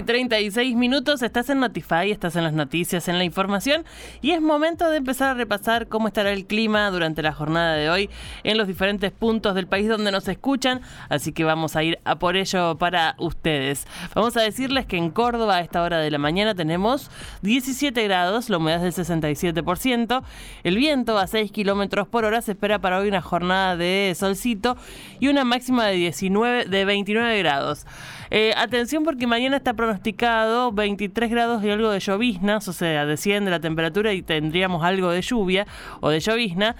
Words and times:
y 0.00 0.02
36 0.02 0.76
minutos, 0.76 1.20
estás 1.20 1.50
en 1.50 1.60
Notify, 1.60 2.10
estás 2.10 2.34
en 2.34 2.44
las 2.44 2.54
noticias, 2.54 3.06
en 3.08 3.18
la 3.18 3.24
información 3.24 3.84
y 4.22 4.30
es 4.30 4.40
momento 4.40 4.88
de 4.88 4.96
empezar 4.96 5.28
a 5.28 5.34
repasar 5.34 5.88
cómo 5.88 6.08
estará 6.08 6.32
el 6.32 6.46
clima 6.46 6.90
durante 6.90 7.20
la 7.20 7.32
jornada 7.32 7.74
de 7.74 7.90
hoy 7.90 8.08
en 8.42 8.56
los 8.56 8.66
diferentes 8.66 9.12
puntos 9.12 9.54
del 9.54 9.66
país 9.66 9.88
donde 9.88 10.10
nos 10.10 10.26
escuchan, 10.26 10.80
así 11.10 11.32
que 11.32 11.44
vamos 11.44 11.76
a 11.76 11.82
ir 11.82 11.98
a 12.04 12.18
por 12.18 12.36
ello 12.36 12.78
para 12.78 13.14
ustedes. 13.18 13.86
Vamos 14.14 14.38
a 14.38 14.40
decirles 14.40 14.86
que 14.86 14.96
en 14.96 15.10
Córdoba 15.10 15.56
a 15.56 15.60
esta 15.60 15.82
hora 15.82 15.98
de 15.98 16.10
la 16.10 16.18
mañana 16.18 16.54
tenemos 16.54 17.10
17 17.42 18.02
grados, 18.04 18.48
la 18.48 18.56
humedad 18.56 18.86
es 18.86 18.96
del 18.96 19.20
67%, 19.22 20.22
el 20.64 20.76
viento 20.76 21.18
a 21.18 21.26
6 21.26 21.52
kilómetros 21.52 22.08
por 22.08 22.24
hora 22.24 22.40
se 22.40 22.52
espera 22.52 22.78
para 22.78 23.00
hoy 23.00 23.08
una 23.08 23.20
jornada 23.20 23.76
de 23.76 24.14
solcito 24.16 24.78
y 25.20 25.28
una 25.28 25.44
máxima 25.44 25.84
de 25.86 25.96
19 25.96 26.64
de 26.64 26.84
29 26.86 27.38
grados. 27.38 27.84
Eh, 28.32 28.52
atención 28.56 29.02
porque 29.02 29.26
mañana 29.26 29.56
está 29.56 29.74
pronosticado 29.74 30.70
23 30.70 31.30
grados 31.30 31.64
y 31.64 31.70
algo 31.70 31.90
de 31.90 31.98
lloviznas, 31.98 32.68
o 32.68 32.72
sea, 32.72 33.04
desciende 33.04 33.50
la 33.50 33.58
temperatura 33.58 34.12
y 34.12 34.22
tendríamos 34.22 34.84
algo 34.84 35.10
de 35.10 35.20
lluvia 35.20 35.66
o 36.00 36.10
de 36.10 36.20
llovizna, 36.20 36.76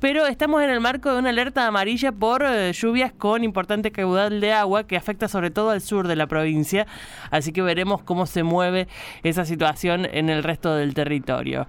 pero 0.00 0.26
estamos 0.26 0.62
en 0.62 0.70
el 0.70 0.80
marco 0.80 1.12
de 1.12 1.18
una 1.18 1.28
alerta 1.28 1.66
amarilla 1.66 2.10
por 2.10 2.42
eh, 2.42 2.72
lluvias 2.72 3.12
con 3.12 3.44
importante 3.44 3.92
caudal 3.92 4.40
de 4.40 4.54
agua 4.54 4.86
que 4.86 4.96
afecta 4.96 5.28
sobre 5.28 5.50
todo 5.50 5.70
al 5.70 5.82
sur 5.82 6.08
de 6.08 6.16
la 6.16 6.26
provincia, 6.26 6.86
así 7.30 7.52
que 7.52 7.60
veremos 7.60 8.02
cómo 8.02 8.24
se 8.24 8.42
mueve 8.42 8.88
esa 9.22 9.44
situación 9.44 10.06
en 10.10 10.30
el 10.30 10.42
resto 10.42 10.74
del 10.74 10.94
territorio. 10.94 11.66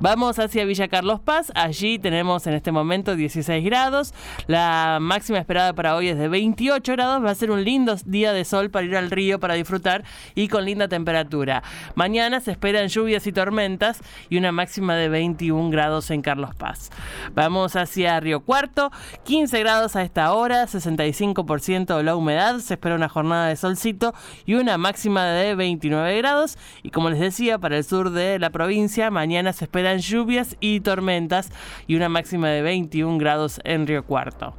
Vamos 0.00 0.38
hacia 0.38 0.66
Villa 0.66 0.88
Carlos 0.88 1.20
Paz, 1.20 1.52
allí 1.54 1.98
tenemos 1.98 2.46
en 2.46 2.52
este 2.52 2.70
momento 2.70 3.16
16 3.16 3.64
grados, 3.64 4.12
la 4.46 4.98
máxima 5.00 5.38
esperada 5.38 5.72
para 5.72 5.96
hoy 5.96 6.08
es 6.08 6.18
de 6.18 6.28
28 6.28 6.92
grados, 6.92 7.24
va 7.24 7.30
a 7.30 7.34
ser 7.34 7.50
un 7.50 7.64
lindo 7.64 7.96
día 8.04 8.34
de 8.34 8.44
sol 8.44 8.72
para 8.74 8.86
ir 8.86 8.96
al 8.96 9.12
río 9.12 9.38
para 9.38 9.54
disfrutar 9.54 10.02
y 10.34 10.48
con 10.48 10.64
linda 10.64 10.88
temperatura. 10.88 11.62
Mañana 11.94 12.40
se 12.40 12.50
esperan 12.50 12.88
lluvias 12.88 13.24
y 13.28 13.32
tormentas 13.32 14.00
y 14.28 14.36
una 14.36 14.50
máxima 14.50 14.96
de 14.96 15.08
21 15.08 15.70
grados 15.70 16.10
en 16.10 16.22
Carlos 16.22 16.56
Paz. 16.56 16.90
Vamos 17.34 17.76
hacia 17.76 18.18
Río 18.18 18.40
Cuarto, 18.40 18.90
15 19.22 19.60
grados 19.60 19.94
a 19.94 20.02
esta 20.02 20.32
hora, 20.32 20.66
65% 20.66 21.96
de 21.96 22.02
la 22.02 22.16
humedad, 22.16 22.58
se 22.58 22.74
espera 22.74 22.96
una 22.96 23.08
jornada 23.08 23.46
de 23.46 23.54
solcito 23.54 24.12
y 24.44 24.54
una 24.54 24.76
máxima 24.76 25.24
de 25.26 25.54
29 25.54 26.18
grados. 26.18 26.58
Y 26.82 26.90
como 26.90 27.10
les 27.10 27.20
decía, 27.20 27.58
para 27.58 27.76
el 27.76 27.84
sur 27.84 28.10
de 28.10 28.40
la 28.40 28.50
provincia, 28.50 29.12
mañana 29.12 29.52
se 29.52 29.66
esperan 29.66 30.00
lluvias 30.00 30.56
y 30.58 30.80
tormentas 30.80 31.52
y 31.86 31.94
una 31.94 32.08
máxima 32.08 32.48
de 32.48 32.62
21 32.62 33.18
grados 33.18 33.60
en 33.62 33.86
Río 33.86 34.04
Cuarto. 34.04 34.54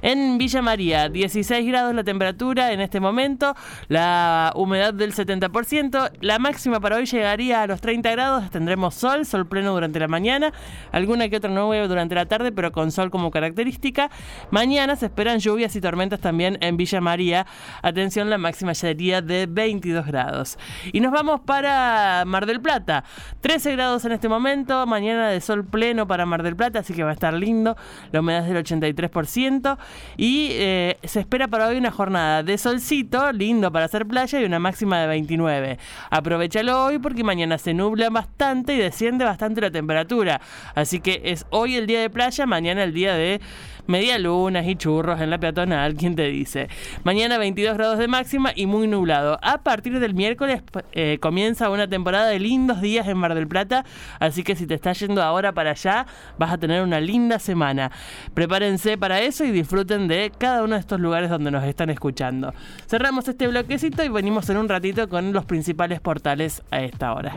En 0.00 0.38
Villa 0.38 0.62
María, 0.62 1.08
16 1.08 1.66
grados 1.66 1.94
la 1.94 2.04
temperatura 2.04 2.72
en 2.72 2.80
este 2.80 3.00
momento, 3.00 3.54
la 3.88 4.52
humedad 4.54 4.94
del 4.94 5.12
70%, 5.14 6.10
la 6.20 6.38
máxima 6.38 6.80
para 6.80 6.96
hoy 6.96 7.06
llegaría 7.06 7.62
a 7.62 7.66
los 7.66 7.80
30 7.80 8.10
grados, 8.10 8.50
tendremos 8.50 8.94
sol, 8.94 9.26
sol 9.26 9.46
pleno 9.46 9.72
durante 9.72 9.98
la 9.98 10.08
mañana, 10.08 10.52
alguna 10.92 11.28
que 11.28 11.36
otra 11.36 11.50
nube 11.50 11.86
durante 11.88 12.14
la 12.14 12.26
tarde, 12.26 12.52
pero 12.52 12.72
con 12.72 12.90
sol 12.90 13.10
como 13.10 13.30
característica. 13.30 14.10
Mañana 14.50 14.96
se 14.96 15.06
esperan 15.06 15.38
lluvias 15.38 15.74
y 15.76 15.80
tormentas 15.80 16.20
también 16.20 16.58
en 16.60 16.76
Villa 16.76 17.00
María. 17.00 17.46
Atención, 17.82 18.30
la 18.30 18.38
máxima 18.38 18.74
sería 18.74 19.22
de 19.22 19.46
22 19.46 20.06
grados. 20.06 20.58
Y 20.92 21.00
nos 21.00 21.12
vamos 21.12 21.40
para 21.40 22.24
Mar 22.26 22.46
del 22.46 22.60
Plata. 22.60 23.04
13 23.40 23.72
grados 23.72 24.04
en 24.04 24.12
este 24.12 24.28
momento, 24.28 24.86
mañana 24.86 25.28
de 25.28 25.40
sol 25.40 25.64
pleno 25.64 26.06
para 26.06 26.26
Mar 26.26 26.42
del 26.42 26.56
Plata, 26.56 26.80
así 26.80 26.94
que 26.94 27.02
va 27.02 27.10
a 27.10 27.14
estar 27.14 27.34
lindo. 27.34 27.76
La 28.12 28.20
humedad 28.20 28.46
es 28.46 28.52
del 28.52 28.64
83%. 28.64 29.78
Y 30.16 30.48
eh, 30.52 30.98
se 31.04 31.20
espera 31.20 31.48
para 31.48 31.68
hoy 31.68 31.76
una 31.76 31.90
jornada 31.90 32.42
de 32.42 32.58
solcito, 32.58 33.32
lindo 33.32 33.47
para 33.48 33.86
hacer 33.86 34.06
playa 34.06 34.40
y 34.40 34.44
una 34.44 34.58
máxima 34.58 35.00
de 35.00 35.06
29. 35.06 35.78
Aprovechalo 36.10 36.84
hoy 36.84 36.98
porque 36.98 37.24
mañana 37.24 37.56
se 37.56 37.72
nubla 37.72 38.10
bastante 38.10 38.74
y 38.74 38.76
desciende 38.76 39.24
bastante 39.24 39.62
la 39.62 39.70
temperatura. 39.70 40.40
Así 40.74 41.00
que 41.00 41.22
es 41.24 41.46
hoy 41.48 41.76
el 41.76 41.86
día 41.86 42.00
de 42.00 42.10
playa, 42.10 42.44
mañana 42.44 42.84
el 42.84 42.92
día 42.92 43.14
de 43.14 43.40
media 43.88 44.18
lunas 44.18 44.66
y 44.66 44.76
churros 44.76 45.18
en 45.20 45.30
la 45.30 45.38
peatonal, 45.38 45.94
¿quién 45.94 46.14
te 46.14 46.28
dice? 46.28 46.68
Mañana 47.04 47.38
22 47.38 47.74
grados 47.74 47.98
de 47.98 48.06
máxima 48.06 48.52
y 48.54 48.66
muy 48.66 48.86
nublado. 48.86 49.38
A 49.42 49.62
partir 49.62 49.98
del 49.98 50.14
miércoles 50.14 50.62
eh, 50.92 51.18
comienza 51.20 51.70
una 51.70 51.88
temporada 51.88 52.28
de 52.28 52.38
lindos 52.38 52.82
días 52.82 53.08
en 53.08 53.16
Mar 53.16 53.34
del 53.34 53.48
Plata, 53.48 53.86
así 54.20 54.44
que 54.44 54.56
si 54.56 54.66
te 54.66 54.74
estás 54.74 55.00
yendo 55.00 55.22
ahora 55.22 55.52
para 55.52 55.70
allá, 55.70 56.06
vas 56.38 56.52
a 56.52 56.58
tener 56.58 56.82
una 56.82 57.00
linda 57.00 57.38
semana. 57.38 57.90
Prepárense 58.34 58.98
para 58.98 59.22
eso 59.22 59.44
y 59.44 59.52
disfruten 59.52 60.06
de 60.06 60.30
cada 60.36 60.62
uno 60.62 60.74
de 60.74 60.80
estos 60.80 61.00
lugares 61.00 61.30
donde 61.30 61.50
nos 61.50 61.64
están 61.64 61.88
escuchando. 61.88 62.52
Cerramos 62.86 63.26
este 63.26 63.48
bloquecito 63.48 64.04
y 64.04 64.10
venimos 64.10 64.50
en 64.50 64.58
un 64.58 64.68
ratito 64.68 65.08
con 65.08 65.32
los 65.32 65.46
principales 65.46 66.00
portales 66.00 66.62
a 66.70 66.82
esta 66.82 67.14
hora. 67.14 67.36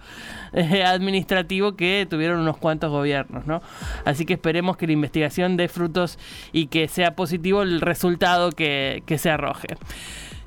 eh, 0.53 0.83
administrativo 0.83 1.75
que 1.75 2.05
tuvieron 2.09 2.39
unos 2.39 2.57
cuantos 2.57 2.91
gobiernos, 2.91 3.45
¿no? 3.45 3.61
Así 4.03 4.25
que 4.25 4.33
esperemos 4.33 4.77
que 4.77 4.87
la 4.87 4.93
investigación 4.93 5.57
dé 5.57 5.67
frutos 5.67 6.19
y 6.51 6.67
que 6.67 6.87
sea 6.87 7.15
positivo 7.15 7.61
el 7.61 7.81
resultado 7.81 8.51
que, 8.51 9.03
que 9.05 9.17
se 9.17 9.29
arroje. 9.29 9.67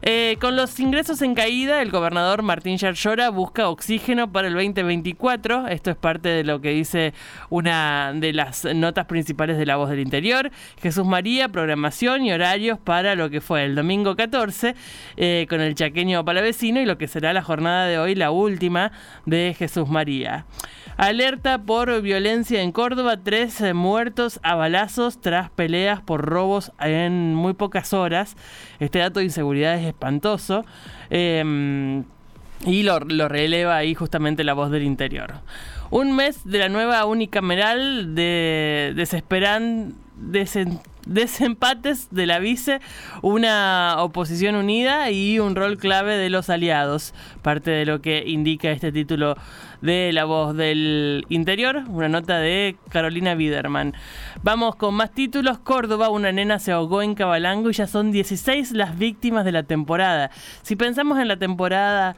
Eh, 0.00 0.36
con 0.40 0.54
los 0.54 0.78
ingresos 0.78 1.22
en 1.22 1.34
caída, 1.34 1.82
el 1.82 1.90
gobernador 1.90 2.42
Martín 2.42 2.78
Yarlora 2.78 3.30
busca 3.30 3.68
oxígeno 3.68 4.30
para 4.30 4.46
el 4.46 4.54
2024. 4.54 5.66
Esto 5.66 5.90
es 5.90 5.96
parte 5.96 6.28
de 6.28 6.44
lo 6.44 6.60
que 6.60 6.70
dice 6.70 7.14
una 7.50 8.12
de 8.14 8.32
las 8.32 8.64
notas 8.64 9.06
principales 9.06 9.58
de 9.58 9.66
La 9.66 9.74
Voz 9.74 9.90
del 9.90 9.98
Interior. 9.98 10.52
Jesús 10.80 11.04
María, 11.04 11.48
programación 11.48 12.24
y 12.24 12.32
horarios 12.32 12.78
para 12.78 13.16
lo 13.16 13.28
que 13.28 13.40
fue 13.40 13.64
el 13.64 13.74
domingo 13.74 14.14
14 14.14 14.76
eh, 15.16 15.46
con 15.50 15.60
el 15.60 15.74
chaqueño 15.74 16.24
palavecino 16.24 16.80
y 16.80 16.86
lo 16.86 16.96
que 16.96 17.08
será 17.08 17.32
la 17.32 17.42
jornada 17.42 17.86
de 17.86 17.98
hoy, 17.98 18.14
la 18.14 18.30
última 18.30 18.92
de 19.26 19.56
Jesús 19.58 19.88
María. 19.88 20.46
Alerta 20.98 21.58
por 21.58 22.02
violencia 22.02 22.60
en 22.60 22.72
Córdoba, 22.72 23.18
tres 23.22 23.60
eh, 23.60 23.72
muertos 23.72 24.40
a 24.42 24.56
balazos 24.56 25.20
tras 25.20 25.48
peleas 25.48 26.00
por 26.00 26.24
robos 26.24 26.72
en 26.80 27.36
muy 27.36 27.54
pocas 27.54 27.92
horas. 27.92 28.36
Este 28.80 28.98
dato 28.98 29.20
de 29.20 29.26
inseguridad 29.26 29.78
es 29.78 29.87
espantoso. 29.88 30.64
Em, 31.10 32.04
y 32.64 32.82
lo, 32.82 32.98
releva 33.00 33.76
ahí 33.76 33.94
justamente 33.94 34.44
la 34.44 34.54
voz 34.54 34.70
del 34.70 34.82
interior. 34.82 35.34
Un 35.90 36.14
mes 36.14 36.40
de 36.44 36.58
la 36.58 36.68
nueva 36.68 37.04
unicameral 37.06 38.14
de 38.14 38.92
desesperan, 38.94 39.94
desempates 41.06 42.08
de 42.10 42.26
la 42.26 42.38
vice, 42.38 42.80
una 43.22 43.96
oposición 43.98 44.56
unida 44.56 45.10
y 45.10 45.38
un 45.38 45.56
rol 45.56 45.78
clave 45.78 46.16
de 46.16 46.30
los 46.30 46.50
aliados. 46.50 47.14
Parte 47.42 47.70
de 47.70 47.86
lo 47.86 48.00
que 48.00 48.24
indica 48.26 48.70
este 48.70 48.92
título 48.92 49.36
de 49.80 50.12
La 50.12 50.24
Voz 50.24 50.56
del 50.56 51.24
Interior, 51.28 51.84
una 51.88 52.08
nota 52.08 52.38
de 52.38 52.76
Carolina 52.90 53.34
Biderman. 53.34 53.94
Vamos 54.42 54.76
con 54.76 54.94
más 54.94 55.12
títulos. 55.12 55.58
Córdoba, 55.58 56.10
una 56.10 56.32
nena 56.32 56.58
se 56.58 56.72
ahogó 56.72 57.02
en 57.02 57.14
Cabalango 57.14 57.70
y 57.70 57.74
ya 57.74 57.86
son 57.86 58.12
16 58.12 58.72
las 58.72 58.98
víctimas 58.98 59.44
de 59.44 59.52
la 59.52 59.62
temporada. 59.62 60.30
Si 60.62 60.76
pensamos 60.76 61.18
en 61.18 61.28
la 61.28 61.36
temporada... 61.36 62.16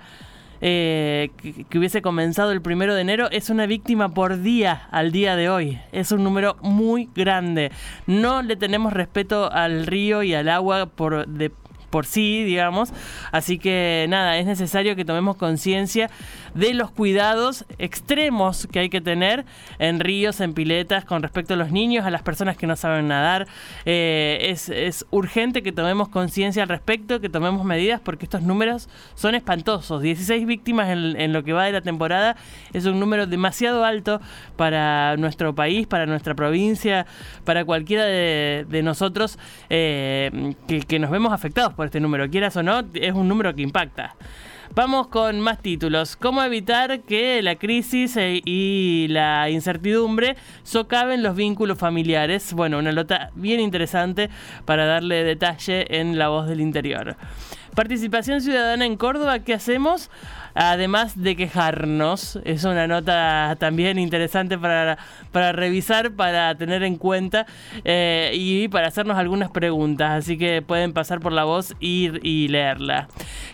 Eh, 0.63 1.31
que, 1.71 1.79
hubiese 1.79 2.03
comenzado 2.03 2.53
el 2.53 2.61
primero 2.61 2.95
de 2.95 3.01
enero 3.01 3.31
es 3.31 3.49
una 3.49 3.65
víctima 3.65 4.11
por 4.11 4.43
día 4.43 4.89
al 4.91 5.11
día 5.11 5.37
de 5.37 5.49
hoy. 5.49 5.79
Es 5.93 6.13
un 6.13 6.23
número 6.23 6.57
muy 6.61 7.09
grande. 7.15 7.73
No 8.07 8.43
le 8.43 8.57
tenemos 8.57 8.93
respeto 8.93 9.51
al 9.51 9.87
río 9.87 10.23
y 10.23 10.35
al 10.35 10.49
agua 10.49 10.87
por, 10.87 11.27
de, 11.27 11.51
por 11.91 12.07
sí, 12.07 12.45
digamos. 12.45 12.93
Así 13.33 13.59
que 13.59 14.07
nada, 14.09 14.39
es 14.39 14.47
necesario 14.47 14.97
que 14.97 15.05
tomemos 15.05 15.37
conciencia 15.37 16.11
de 16.55 16.75
los 16.75 16.91
cuidados 16.91 17.65
extremos 17.79 18.69
que 18.71 18.81
hay 18.81 18.91
que 18.91 19.01
tener 19.01 19.45
en 19.79 20.01
ríos, 20.01 20.41
en 20.41 20.55
piletas, 20.55 21.05
con 21.05 21.23
respecto 21.23 21.55
a 21.55 21.57
los 21.57 21.71
niños, 21.71 22.05
a 22.05 22.11
las 22.11 22.23
personas 22.23 22.57
que 22.57 22.67
no 22.67 22.77
saben 22.77 23.09
nadar. 23.09 23.47
Eh, 23.85 24.39
es, 24.51 25.07
urgente 25.11 25.63
que 25.63 25.73
tomemos 25.73 26.09
conciencia 26.09 26.63
al 26.63 26.69
respecto, 26.69 27.21
que 27.21 27.29
tomemos 27.29 27.65
medidas, 27.65 28.01
porque 28.01 28.25
estos 28.25 28.43
números 28.43 28.89
son 29.15 29.35
espantosos. 29.35 30.03
16 30.03 30.47
víctimas 30.47 30.89
en, 30.89 31.33
lo 31.33 31.45
que 31.45 31.53
va 31.53 31.65
de 31.65 31.73
la 31.73 31.81
temporada 31.81 32.37
es 32.73 32.87
un 32.87 33.01
número 33.01 33.27
demasiado 33.27 33.85
alto 33.85 34.21
para 34.57 35.17
nuestro 35.17 35.55
país, 35.55 35.87
para 35.87 36.07
nuestra 36.07 36.35
provincia, 36.35 37.07
para 37.45 37.65
cualquiera 37.65 38.05
de, 38.05 38.81
nosotros 38.83 39.39
eh, 39.69 40.55
que, 40.67 40.81
que 40.81 40.99
nos 40.99 41.11
vemos 41.11 41.33
afectados 41.33 41.75
por 41.75 41.87
este 41.87 42.01
número. 42.01 42.29
Quieras 42.31 42.57
o 42.57 42.63
no, 42.63 42.83
es 42.95 43.13
un 43.13 43.29
número 43.29 43.55
que 43.55 43.63
impacta. 43.63 44.17
Vamos 44.73 45.09
con 45.09 45.41
más 45.41 45.61
títulos. 45.61 46.15
¿Cómo 46.15 46.45
evitar 46.45 47.01
que 47.01 47.43
la 47.43 47.57
crisis 47.57 48.17
e, 48.17 48.41
y 48.45 49.09
la 49.09 49.51
incertidumbre 49.51 50.37
socaven 50.63 51.25
los 51.25 51.35
vínculos 51.35 51.77
familiares? 51.77 52.53
Bueno, 52.53 52.79
una 52.79 52.93
nota 52.93 53.33
bien 53.35 53.59
interesante 53.59 54.31
para 54.67 54.87
darle 54.87 55.25
detalle 55.25 55.99
en 55.99 56.21
la 56.21 56.29
voz 56.29 56.47
del 56.47 56.61
interior. 56.61 57.17
Participación 57.75 58.41
ciudadana 58.41 58.87
en 58.87 58.97
Córdoba, 58.97 59.41
¿qué 59.41 59.55
hacemos? 59.55 60.09
Además 60.55 61.21
de 61.21 61.37
quejarnos. 61.37 62.39
Es 62.45 62.65
una 62.65 62.87
nota 62.87 63.57
también 63.59 63.99
interesante 63.99 64.59
para, 64.59 64.99
para 65.33 65.53
revisar, 65.53 66.13
para 66.13 66.55
tener 66.57 66.83
en 66.83 66.97
cuenta 66.97 67.47
eh, 67.85 68.33
y 68.35 68.69
para 68.69 68.89
hacernos 68.89 69.17
algunas 69.17 69.51
preguntas. 69.51 70.25
Así 70.25 70.39
que 70.39 70.63
pueden 70.63 70.93
pasar 70.93 71.21
por 71.21 71.33
la 71.33 71.45
voz 71.45 71.75
y, 71.81 72.11
y 72.23 72.49
leerla. 72.49 73.09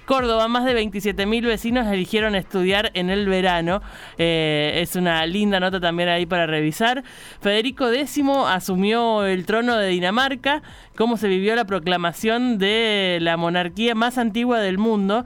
Córdoba, 0.06 0.46
más 0.46 0.64
de 0.64 0.80
27.000 0.80 1.46
vecinos 1.46 1.86
eligieron 1.88 2.36
estudiar 2.36 2.92
en 2.94 3.10
el 3.10 3.28
verano. 3.28 3.82
Eh, 4.18 4.78
es 4.82 4.94
una 4.94 5.26
linda 5.26 5.58
nota 5.58 5.80
también 5.80 6.08
ahí 6.08 6.26
para 6.26 6.46
revisar. 6.46 7.02
Federico 7.40 7.90
X 7.90 8.22
asumió 8.46 9.26
el 9.26 9.46
trono 9.46 9.76
de 9.76 9.88
Dinamarca. 9.88 10.62
Cómo 10.96 11.16
se 11.16 11.28
vivió 11.28 11.54
la 11.56 11.64
proclamación 11.64 12.58
de 12.58 13.18
la 13.20 13.36
monarquía 13.36 13.94
más 13.94 14.16
antigua 14.16 14.60
del 14.60 14.78
mundo. 14.78 15.24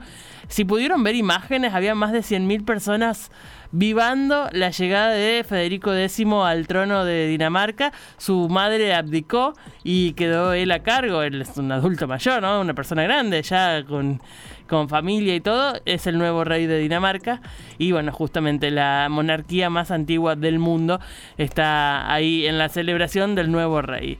Si 0.51 0.65
pudieron 0.65 1.01
ver 1.01 1.15
imágenes, 1.15 1.73
había 1.73 1.95
más 1.95 2.11
de 2.11 2.19
100.000 2.19 2.65
personas 2.65 3.31
vivando 3.71 4.49
la 4.51 4.69
llegada 4.69 5.11
de 5.11 5.45
Federico 5.47 5.93
X 5.93 6.25
al 6.43 6.67
trono 6.67 7.05
de 7.05 7.27
Dinamarca. 7.27 7.93
Su 8.17 8.49
madre 8.49 8.93
abdicó 8.93 9.53
y 9.85 10.11
quedó 10.11 10.51
él 10.51 10.71
a 10.71 10.83
cargo. 10.83 11.21
Él 11.21 11.41
es 11.41 11.55
un 11.55 11.71
adulto 11.71 12.05
mayor, 12.05 12.41
¿no? 12.41 12.59
Una 12.59 12.73
persona 12.73 13.03
grande, 13.03 13.41
ya 13.43 13.85
con, 13.85 14.21
con 14.67 14.89
familia 14.89 15.35
y 15.35 15.39
todo. 15.39 15.79
Es 15.85 16.05
el 16.05 16.17
nuevo 16.17 16.43
rey 16.43 16.67
de 16.67 16.79
Dinamarca. 16.79 17.41
Y 17.77 17.93
bueno, 17.93 18.11
justamente 18.11 18.71
la 18.71 19.07
monarquía 19.09 19.69
más 19.69 19.89
antigua 19.89 20.35
del 20.35 20.59
mundo 20.59 20.99
está 21.37 22.11
ahí 22.11 22.45
en 22.45 22.57
la 22.57 22.67
celebración 22.67 23.35
del 23.35 23.53
nuevo 23.53 23.81
rey. 23.81 24.17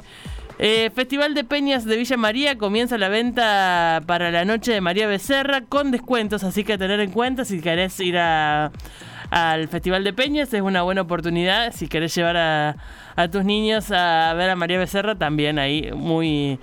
Eh, 0.63 0.91
Festival 0.93 1.33
de 1.33 1.43
Peñas 1.43 1.85
de 1.85 1.97
Villa 1.97 2.17
María 2.17 2.55
comienza 2.55 2.95
la 2.99 3.09
venta 3.09 4.03
para 4.05 4.29
la 4.29 4.45
noche 4.45 4.71
de 4.71 4.79
María 4.79 5.07
Becerra 5.07 5.61
con 5.61 5.89
descuentos, 5.89 6.43
así 6.43 6.63
que 6.63 6.73
a 6.73 6.77
tener 6.77 6.99
en 6.99 7.09
cuenta 7.09 7.45
si 7.45 7.61
querés 7.61 7.99
ir 7.99 8.15
al 8.15 9.67
Festival 9.69 10.03
de 10.03 10.13
Peñas 10.13 10.53
es 10.53 10.61
una 10.61 10.83
buena 10.83 11.01
oportunidad. 11.01 11.73
Si 11.73 11.87
querés 11.87 12.13
llevar 12.13 12.37
a, 12.37 12.75
a 13.15 13.27
tus 13.29 13.43
niños 13.43 13.91
a 13.91 14.35
ver 14.35 14.51
a 14.51 14.55
María 14.55 14.77
Becerra, 14.77 15.15
también 15.15 15.57
ahí 15.57 15.89
muy 15.95 16.59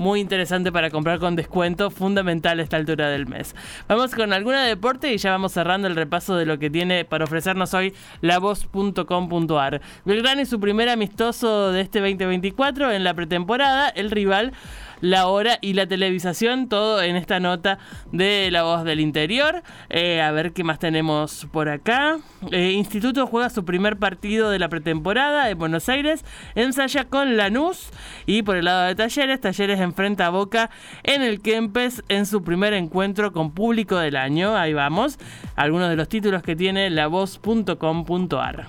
muy 0.00 0.18
interesante 0.18 0.72
para 0.72 0.88
comprar 0.88 1.18
con 1.18 1.36
descuento, 1.36 1.90
fundamental 1.90 2.58
a 2.58 2.62
esta 2.62 2.78
altura 2.78 3.10
del 3.10 3.26
mes. 3.26 3.54
Vamos 3.86 4.14
con 4.14 4.32
alguna 4.32 4.64
deporte 4.64 5.12
y 5.12 5.18
ya 5.18 5.30
vamos 5.30 5.52
cerrando 5.52 5.88
el 5.88 5.94
repaso 5.94 6.36
de 6.36 6.46
lo 6.46 6.58
que 6.58 6.70
tiene 6.70 7.04
para 7.04 7.24
ofrecernos 7.24 7.74
hoy 7.74 7.92
lavoz.com.ar. 8.22 9.82
Belgrano 10.06 10.40
es 10.40 10.48
su 10.48 10.58
primer 10.58 10.88
amistoso 10.88 11.70
de 11.70 11.82
este 11.82 12.00
2024 12.00 12.90
en 12.92 13.04
la 13.04 13.12
pretemporada. 13.12 13.90
El 13.90 14.10
rival 14.10 14.54
la 15.00 15.26
hora 15.26 15.58
y 15.60 15.74
la 15.74 15.86
televisación, 15.86 16.68
todo 16.68 17.02
en 17.02 17.16
esta 17.16 17.40
nota 17.40 17.78
de 18.12 18.50
La 18.50 18.62
Voz 18.62 18.84
del 18.84 19.00
Interior. 19.00 19.62
Eh, 19.88 20.20
a 20.20 20.30
ver 20.32 20.52
qué 20.52 20.64
más 20.64 20.78
tenemos 20.78 21.46
por 21.52 21.68
acá. 21.68 22.18
Eh, 22.50 22.72
Instituto 22.72 23.26
juega 23.26 23.50
su 23.50 23.64
primer 23.64 23.98
partido 23.98 24.50
de 24.50 24.58
la 24.58 24.68
pretemporada 24.68 25.50
en 25.50 25.58
Buenos 25.58 25.88
Aires, 25.88 26.24
ensaya 26.54 27.04
con 27.04 27.36
Lanús 27.36 27.90
y 28.26 28.42
por 28.42 28.56
el 28.56 28.64
lado 28.66 28.86
de 28.86 28.94
Talleres, 28.94 29.40
Talleres 29.40 29.80
enfrenta 29.80 30.26
a 30.26 30.30
Boca 30.30 30.70
en 31.02 31.22
el 31.22 31.40
Kempes 31.40 32.02
en 32.08 32.26
su 32.26 32.42
primer 32.42 32.72
encuentro 32.72 33.32
con 33.32 33.52
público 33.52 33.96
del 33.96 34.16
año. 34.16 34.56
Ahí 34.56 34.72
vamos, 34.72 35.18
algunos 35.56 35.88
de 35.88 35.96
los 35.96 36.08
títulos 36.08 36.42
que 36.42 36.56
tiene 36.56 36.90
lavoz.com.ar. 36.90 38.66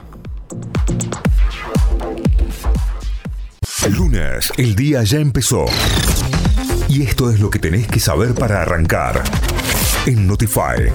El 3.85 3.93
lunes, 3.93 4.53
el 4.57 4.75
día 4.75 5.01
ya 5.03 5.17
empezó. 5.17 5.65
Y 6.93 7.03
esto 7.03 7.31
es 7.31 7.39
lo 7.39 7.49
que 7.49 7.57
tenés 7.57 7.87
que 7.87 8.01
saber 8.01 8.33
para 8.33 8.63
arrancar. 8.63 9.23
En 10.05 10.27
Notify. 10.27 10.91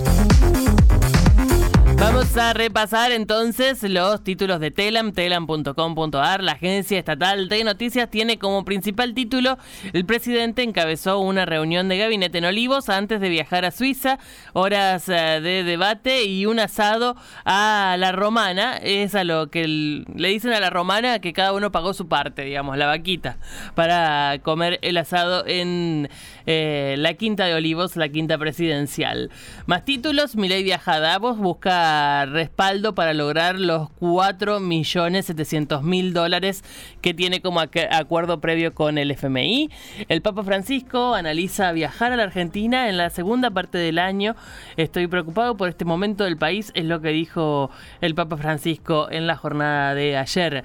Vamos 2.06 2.36
a 2.36 2.52
repasar 2.52 3.10
entonces 3.10 3.82
los 3.82 4.22
títulos 4.22 4.60
de 4.60 4.70
Telam, 4.70 5.10
telam.com.ar. 5.10 6.40
La 6.40 6.52
agencia 6.52 7.00
estatal 7.00 7.48
de 7.48 7.64
noticias 7.64 8.08
tiene 8.08 8.38
como 8.38 8.64
principal 8.64 9.12
título 9.12 9.58
el 9.92 10.06
presidente 10.06 10.62
encabezó 10.62 11.18
una 11.18 11.46
reunión 11.46 11.88
de 11.88 11.98
gabinete 11.98 12.38
en 12.38 12.44
Olivos 12.44 12.90
antes 12.90 13.20
de 13.20 13.28
viajar 13.28 13.64
a 13.64 13.72
Suiza, 13.72 14.20
horas 14.52 15.08
eh, 15.08 15.40
de 15.42 15.64
debate 15.64 16.26
y 16.26 16.46
un 16.46 16.60
asado 16.60 17.16
a 17.44 17.96
la 17.98 18.12
romana. 18.12 18.76
Es 18.76 19.16
a 19.16 19.24
lo 19.24 19.50
que 19.50 19.66
le 19.66 20.28
dicen 20.28 20.52
a 20.52 20.60
la 20.60 20.70
romana 20.70 21.18
que 21.18 21.32
cada 21.32 21.54
uno 21.54 21.72
pagó 21.72 21.92
su 21.92 22.06
parte, 22.06 22.42
digamos, 22.42 22.76
la 22.76 22.86
vaquita, 22.86 23.38
para 23.74 24.38
comer 24.44 24.78
el 24.82 24.96
asado 24.96 25.44
en 25.44 26.08
eh, 26.46 26.94
la 26.98 27.14
quinta 27.14 27.46
de 27.46 27.54
Olivos, 27.54 27.96
la 27.96 28.08
quinta 28.08 28.38
presidencial. 28.38 29.30
Más 29.66 29.84
títulos, 29.84 30.36
Milei 30.36 30.62
viaja 30.62 30.94
a 30.94 31.00
Davos, 31.00 31.38
busca 31.38 32.24
respaldo 32.26 32.94
para 32.94 33.14
lograr 33.14 33.58
los 33.58 33.88
4.700.000 34.00 36.12
dólares 36.12 36.62
que 37.00 37.14
tiene 37.14 37.42
como 37.42 37.60
acuerdo 37.60 38.40
previo 38.40 38.74
con 38.74 38.98
el 38.98 39.10
FMI. 39.10 39.70
El 40.08 40.22
Papa 40.22 40.44
Francisco 40.44 41.14
analiza 41.14 41.72
viajar 41.72 42.12
a 42.12 42.16
la 42.16 42.22
Argentina 42.22 42.88
en 42.88 42.96
la 42.96 43.10
segunda 43.10 43.50
parte 43.50 43.78
del 43.78 43.98
año. 43.98 44.36
Estoy 44.76 45.06
preocupado 45.06 45.56
por 45.56 45.68
este 45.68 45.84
momento 45.84 46.24
del 46.24 46.36
país, 46.36 46.70
es 46.74 46.84
lo 46.84 47.00
que 47.00 47.08
dijo 47.08 47.70
el 48.00 48.14
Papa 48.14 48.36
Francisco 48.36 49.08
en 49.10 49.26
la 49.26 49.36
jornada 49.36 49.94
de 49.94 50.16
ayer. 50.16 50.64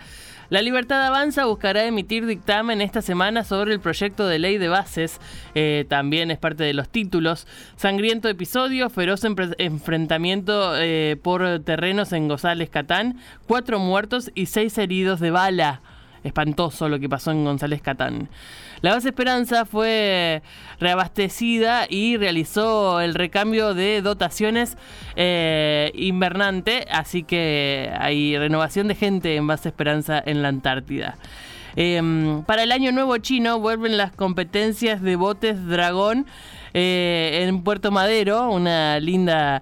La 0.52 0.62
Libertad 0.62 1.02
Avanza 1.06 1.46
buscará 1.46 1.86
emitir 1.86 2.26
dictamen 2.26 2.82
esta 2.82 3.02
semana 3.02 3.46
sobre 3.46 3.72
el 3.72 3.80
proyecto 3.80 4.28
de 4.28 4.38
ley 4.38 4.58
de 4.58 4.68
bases, 4.68 5.22
eh, 5.56 5.86
también 5.88 6.30
es 6.30 6.40
parte 6.40 6.66
de 6.66 6.74
los 6.74 6.90
títulos. 6.90 7.48
Sangriento 7.78 8.28
episodio, 8.28 8.90
feroz 8.90 9.22
enfrentamiento 9.24 10.74
eh, 10.76 11.18
por 11.24 11.60
terrenos 11.60 12.12
en 12.12 12.28
González 12.28 12.70
Catán, 12.70 13.18
cuatro 13.48 13.80
muertos 13.80 14.30
y 14.36 14.48
seis 14.48 14.78
heridos 14.78 15.22
de 15.22 15.32
bala. 15.32 15.82
Espantoso 16.24 16.88
lo 16.90 17.00
que 17.00 17.10
pasó 17.10 17.32
en 17.32 17.44
González 17.44 17.82
Catán. 17.82 18.30
La 18.82 18.94
base 18.94 19.10
Esperanza 19.10 19.66
fue 19.66 20.42
reabastecida 20.80 21.86
y 21.90 22.18
realizó 22.18 23.00
el 23.02 23.14
recambio 23.14 23.74
de 23.74 24.02
dotaciones 24.02 24.78
eh, 25.16 25.92
invernante, 25.96 26.88
así 26.92 27.24
que 27.24 27.92
hay 28.00 28.38
renovación 28.38 28.88
de 28.88 28.96
gente 28.96 29.36
en 29.36 29.48
base 29.48 29.70
Esperanza 29.70 30.22
en 30.26 30.42
la 30.42 30.48
Antártida. 30.48 31.16
Em, 31.76 32.44
para 32.44 32.64
el 32.64 32.72
año 32.72 32.92
nuevo 32.92 33.18
chino 33.18 33.60
vuelven 33.60 33.98
las 33.98 34.12
competencias 34.12 35.02
de 35.02 35.16
botes 35.16 35.66
dragón 35.68 36.26
eh, 36.74 37.46
en 37.48 37.64
Puerto 37.64 37.92
Madero, 37.92 38.50
una 38.50 39.00
linda 39.00 39.62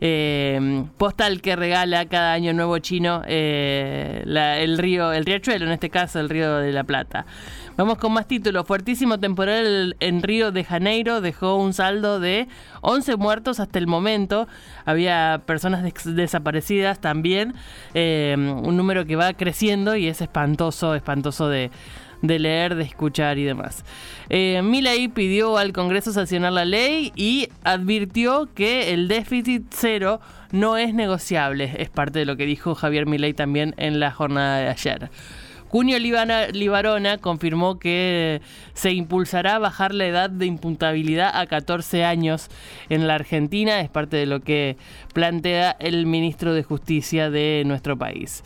eh, 0.00 0.84
postal 0.96 1.42
que 1.42 1.56
regala 1.56 2.06
cada 2.06 2.32
año 2.32 2.52
nuevo 2.52 2.78
chino 2.78 3.22
eh, 3.26 4.22
el 4.24 4.78
río, 4.78 5.12
el 5.12 5.24
riachuelo, 5.24 5.66
en 5.66 5.72
este 5.72 5.90
caso 5.90 6.20
el 6.20 6.28
río 6.28 6.56
de 6.56 6.72
la 6.72 6.84
Plata. 6.84 7.26
Vamos 7.76 7.98
con 7.98 8.12
más 8.12 8.26
títulos. 8.26 8.66
Fuertísimo 8.66 9.18
temporal 9.18 9.96
en 10.00 10.22
Río 10.22 10.52
de 10.52 10.64
Janeiro 10.64 11.22
dejó 11.22 11.56
un 11.56 11.72
saldo 11.72 12.20
de 12.20 12.46
11 12.82 13.16
muertos 13.16 13.58
hasta 13.58 13.78
el 13.78 13.86
momento. 13.86 14.48
Había 14.84 15.42
personas 15.46 15.82
desaparecidas 16.04 17.00
también. 17.00 17.54
Eh, 17.94 18.34
un 18.36 18.76
número 18.76 19.06
que 19.06 19.16
va 19.16 19.32
creciendo 19.32 19.96
y 19.96 20.08
es 20.08 20.20
espantoso, 20.20 20.94
espantoso 20.94 21.48
de, 21.48 21.70
de 22.22 22.38
leer, 22.38 22.74
de 22.74 22.84
escuchar 22.84 23.38
y 23.38 23.44
demás. 23.44 23.84
Eh, 24.28 24.60
pidió 25.14 25.58
al 25.58 25.72
Congreso 25.72 26.12
sancionar 26.12 26.52
la 26.52 26.64
ley 26.64 27.12
y 27.16 27.48
advirtió 27.64 28.48
que 28.54 28.92
el 28.92 29.08
déficit 29.08 29.64
cero 29.70 30.20
no 30.52 30.76
es 30.76 30.94
negociable. 30.94 31.74
Es 31.78 31.90
parte 31.90 32.20
de 32.20 32.24
lo 32.24 32.36
que 32.36 32.46
dijo 32.46 32.74
Javier 32.74 33.06
Milei 33.06 33.34
también 33.34 33.74
en 33.76 34.00
la 34.00 34.10
jornada 34.10 34.58
de 34.58 34.68
ayer. 34.68 35.10
Cunio 35.70 36.00
Libarona 36.00 37.18
confirmó 37.18 37.78
que 37.78 38.42
se 38.74 38.90
impulsará 38.90 39.54
a 39.54 39.58
bajar 39.60 39.94
la 39.94 40.04
edad 40.04 40.28
de 40.28 40.46
imputabilidad 40.46 41.30
a 41.32 41.46
14 41.46 42.04
años 42.04 42.48
en 42.88 43.06
la 43.06 43.14
Argentina. 43.14 43.80
Es 43.80 43.88
parte 43.88 44.16
de 44.16 44.26
lo 44.26 44.40
que 44.40 44.76
plantea 45.14 45.76
el 45.78 46.06
ministro 46.06 46.54
de 46.54 46.64
Justicia 46.64 47.30
de 47.30 47.62
nuestro 47.66 47.96
país. 47.96 48.42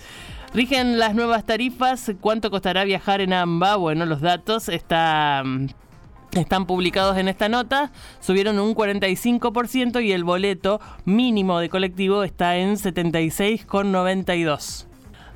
Rigen 0.54 0.98
las 1.00 1.16
nuevas 1.16 1.44
tarifas. 1.44 2.12
¿Cuánto 2.20 2.48
costará 2.48 2.84
viajar 2.84 3.20
en 3.20 3.32
AMBA? 3.32 3.74
Bueno, 3.74 4.06
los 4.06 4.20
datos 4.20 4.68
están 4.68 5.74
publicados 6.68 7.18
en 7.18 7.26
esta 7.26 7.48
nota, 7.48 7.90
subieron 8.20 8.60
un 8.60 8.76
45% 8.76 10.04
y 10.04 10.12
el 10.12 10.22
boleto 10.22 10.80
mínimo 11.04 11.58
de 11.58 11.68
colectivo 11.68 12.22
está 12.22 12.56
en 12.56 12.76
76,92. 12.76 14.86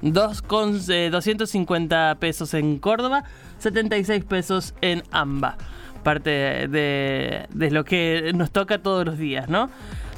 250 0.02 2.16
pesos 2.20 2.54
en 2.54 2.78
Córdoba, 2.78 3.24
76 3.58 4.24
pesos 4.24 4.72
en 4.82 5.02
AMBA. 5.10 5.56
Parte 6.04 6.68
de 6.68 7.48
lo 7.72 7.84
que 7.84 8.30
nos 8.36 8.52
toca 8.52 8.78
todos 8.78 9.04
los 9.04 9.18
días, 9.18 9.48
¿no? 9.48 9.68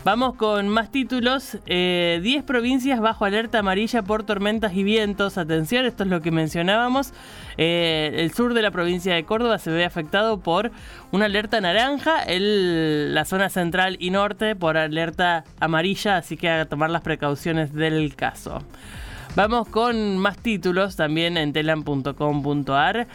Vamos 0.02 0.34
con 0.34 0.66
más 0.68 0.90
títulos. 0.90 1.52
10 1.52 1.62
eh, 1.66 2.42
provincias 2.46 3.00
bajo 3.00 3.26
alerta 3.26 3.58
amarilla 3.58 4.00
por 4.02 4.22
tormentas 4.22 4.72
y 4.74 4.82
vientos. 4.82 5.36
Atención, 5.36 5.84
esto 5.84 6.04
es 6.04 6.08
lo 6.08 6.22
que 6.22 6.30
mencionábamos. 6.30 7.12
Eh, 7.58 8.12
el 8.14 8.32
sur 8.32 8.54
de 8.54 8.62
la 8.62 8.70
provincia 8.70 9.14
de 9.14 9.24
Córdoba 9.24 9.58
se 9.58 9.70
ve 9.70 9.84
afectado 9.84 10.40
por 10.40 10.70
una 11.12 11.26
alerta 11.26 11.60
naranja. 11.60 12.24
la 12.26 13.24
zona 13.26 13.50
central 13.50 13.98
y 14.00 14.08
norte 14.08 14.56
por 14.56 14.78
alerta 14.78 15.44
amarilla. 15.60 16.16
Así 16.16 16.38
que 16.38 16.48
a 16.48 16.64
tomar 16.64 16.88
las 16.88 17.02
precauciones 17.02 17.74
del 17.74 18.16
caso. 18.16 18.64
Vamos 19.36 19.68
con 19.68 20.16
más 20.16 20.38
títulos 20.38 20.96
también 20.96 21.36
en 21.36 21.52
telan.com.ar. 21.52 23.06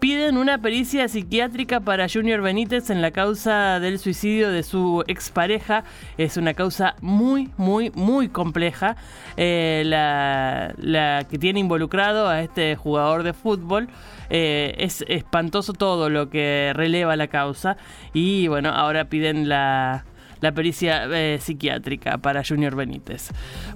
piden 0.00 0.38
una 0.38 0.58
pericia 0.58 1.06
psiquiátrica 1.08 1.80
para 1.80 2.08
Junior 2.08 2.40
Benítez 2.40 2.88
en 2.88 3.02
la 3.02 3.10
causa 3.10 3.78
del 3.80 3.98
suicidio 3.98 4.50
de 4.50 4.62
su 4.62 5.04
expareja. 5.06 5.84
Es 6.16 6.38
una 6.38 6.54
causa 6.54 6.96
muy, 7.02 7.50
muy, 7.58 7.90
muy 7.94 8.28
compleja. 8.28 8.96
Eh, 9.36 9.82
la, 9.86 11.26
que 11.30 11.38
tiene 11.38 11.60
involucrado 11.60 12.28
a 12.28 12.40
este 12.40 12.76
jugador 12.76 13.22
de 13.22 13.34
fútbol. 13.34 13.88
Eh, 14.30 14.74
es 14.78 15.04
espantoso 15.06 15.74
todo 15.74 16.08
lo 16.08 16.30
que 16.30 16.72
releva 16.74 17.14
la 17.16 17.28
causa. 17.28 17.76
Y 18.14 18.48
bueno, 18.48 18.70
ahora 18.70 19.04
piden 19.04 19.48
la, 19.48 20.04
la 20.40 20.52
pericia 20.52 21.06
eh, 21.10 21.38
psiquiátrica 21.40 22.18
para 22.18 22.42
Junior 22.44 22.74
Benítez. 22.74 23.30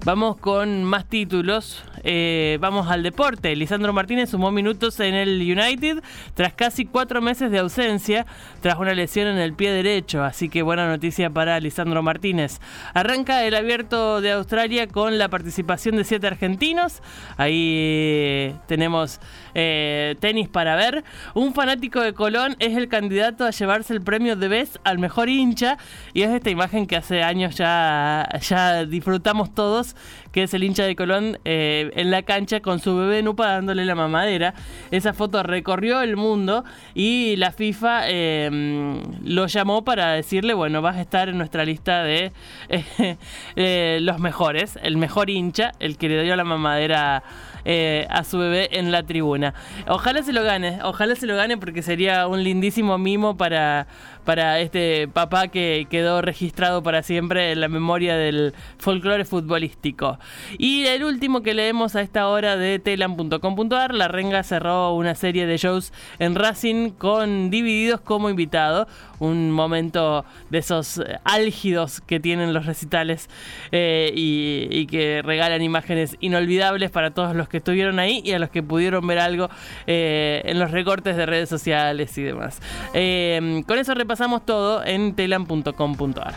Vamos 0.05 0.37
con 0.39 0.85
más 0.85 1.07
títulos. 1.07 1.85
Eh, 2.03 2.59
vamos 2.61 2.91
al 2.91 3.03
deporte. 3.03 3.55
Lisandro 3.57 3.93
Martínez 3.93 4.31
sumó 4.31 4.51
minutos 4.51 4.99
en 5.01 5.15
el 5.15 5.41
United 5.41 6.03
tras 6.35 6.55
casi 6.55 6.85
cuatro 6.85 7.21
meses 7.21 7.51
de 7.51 7.59
ausencia, 7.59 8.27
tras 8.61 8.79
una 8.79 8.95
lesión 8.95 9.29
en 9.29 9.39
el 9.39 9.55
pie 9.55 9.73
derecho. 9.73 10.23
Así 10.23 10.49
que 10.49 10.63
buena 10.63 10.89
noticia 10.89 11.31
para 11.31 11.59
Lisandro 11.61 12.03
Martínez. 12.03 12.61
Arranca 12.95 13.45
el 13.45 13.55
abierto 13.55 14.21
de 14.21 14.33
Australia 14.33 14.87
con 14.87 15.19
la 15.19 15.29
participación 15.29 15.97
de 15.97 16.05
siete 16.05 16.27
argentinos. 16.27 17.03
Ahí 17.37 17.77
eh, 17.79 18.55
tenemos 18.67 19.21
tenis 19.55 20.49
para 20.49 20.75
ver. 20.75 21.05
Un 21.35 21.55
fanático 21.55 22.01
de 22.01 22.13
Colón 22.13 22.57
es 22.59 22.77
el 22.77 22.89
candidato 22.89 23.45
a 23.45 23.51
llevarse 23.51 23.93
el 23.93 24.03
premio 24.03 24.35
de 24.35 24.49
Best 24.49 24.77
al 24.83 24.99
mejor 24.99 25.29
hincha 25.29 25.79
y 26.13 26.23
es 26.23 26.31
este 26.31 26.54
imagen 26.55 26.87
que 26.87 26.97
hace 26.97 27.23
años 27.23 27.57
ya, 27.57 28.29
ya 28.41 28.85
disfrutamos 28.87 29.55
todos, 29.55 29.95
que 30.33 30.45
es 30.45 30.55
el 30.55 30.65
hincha 30.65 30.85
de 30.85 30.97
Colón 30.97 31.39
eh, 31.45 31.91
en 31.95 32.11
la 32.11 32.23
cancha 32.23 32.61
con 32.61 32.81
su 32.81 32.97
bebé 32.97 33.23
Nupa 33.23 33.49
dándole 33.49 33.85
la 33.85 33.95
mamadera. 33.95 34.55
Esa 34.91 35.13
foto 35.13 35.43
recorrió 35.43 36.01
el 36.01 36.17
mundo 36.17 36.65
y 36.95 37.37
la 37.37 37.53
FIFA 37.53 38.09
em, 38.09 39.03
lo 39.23 39.47
llamó 39.47 39.85
para 39.85 40.13
decirle, 40.13 40.55
bueno, 40.55 40.81
vas 40.81 40.97
a 40.97 41.03
estar 41.03 41.29
en 41.29 41.39
nuestra 41.39 41.65
lista 41.65 42.03
de 42.03 42.33
eh, 43.57 43.99
los 44.01 44.19
mejores, 44.19 44.79
el 44.83 44.97
mejor 44.97 45.31
hincha, 45.31 45.73
el 45.79 45.99
que 45.99 46.09
le 46.09 46.23
dio 46.23 46.35
la 46.37 46.45
mamadera. 46.45 47.23
Eh, 47.67 48.07
a 48.11 48.25
su 48.25 48.37
bebé 48.37 48.79
en 48.79 48.93
la 48.93 49.05
tribuna. 49.05 49.55
Ojalá 49.89 50.23
se 50.23 50.35
lo 50.35 50.43
gane, 50.43 50.81
ojalá 50.83 51.15
se 51.15 51.27
lo 51.27 51.35
gane 51.35 51.57
porque 51.57 51.81
sería 51.81 52.27
un 52.27 52.45
lindísimo 52.45 52.99
mimo 52.99 53.39
para, 53.39 53.87
para 54.25 54.61
este 54.61 55.09
papá 55.09 55.49
que 55.49 55.87
quedó 55.91 56.23
registrado 56.23 56.83
para 56.83 57.03
siempre 57.03 57.53
en 57.53 57.61
la 57.61 57.69
memoria 57.69 58.17
del 58.17 58.55
folclore 58.79 59.25
futbolístico. 59.25 60.19
Y 60.59 60.87
el 60.87 61.05
último 61.05 61.43
que 61.43 61.55
leemos 61.55 61.95
a 61.97 62.01
esta 62.01 62.29
hora 62.29 62.57
de 62.57 62.79
telan.com.ar, 62.79 63.95
La 63.95 64.09
Renga 64.09 64.43
cerró 64.43 64.95
una 64.95 65.15
serie 65.15 65.47
de 65.47 65.57
shows 65.57 65.93
en 66.19 66.35
Racing 66.35 66.91
con 66.91 67.51
Divididos 67.51 68.01
como 68.01 68.31
invitado, 68.31 68.89
un 69.19 69.51
momento 69.51 70.25
de 70.51 70.59
esos 70.59 71.03
álgidos 71.25 72.01
que 72.01 72.21
tienen 72.21 72.53
los 72.53 72.67
recitales 72.67 73.29
eh, 73.73 74.13
y, 74.15 74.87
que 74.87 75.23
regalan 75.25 75.63
imágenes 75.63 76.17
inolvidables 76.21 76.91
para 76.91 77.13
todos 77.13 77.35
los 77.35 77.49
que 77.49 77.57
estuvieron 77.57 77.99
ahí 77.99 78.21
y 78.23 78.33
a 78.33 78.39
los 78.39 78.51
que 78.51 78.63
pudieron 78.63 79.07
ver 79.07 79.19
algo 79.19 79.49
eh, 79.87 80.43
en 80.45 80.59
los 80.59 80.71
recortes 80.71 81.17
de 81.17 81.25
redes 81.25 81.49
sociales 81.49 82.17
y 82.19 82.23
demás. 82.23 82.61
Eh, 82.93 83.63
con 83.67 83.79
eso 83.79 83.95
repasamos 83.95 84.14
pasamos 84.15 84.47
todo 84.47 84.85
en 84.85 85.17
telan.com.ar. 85.17 86.35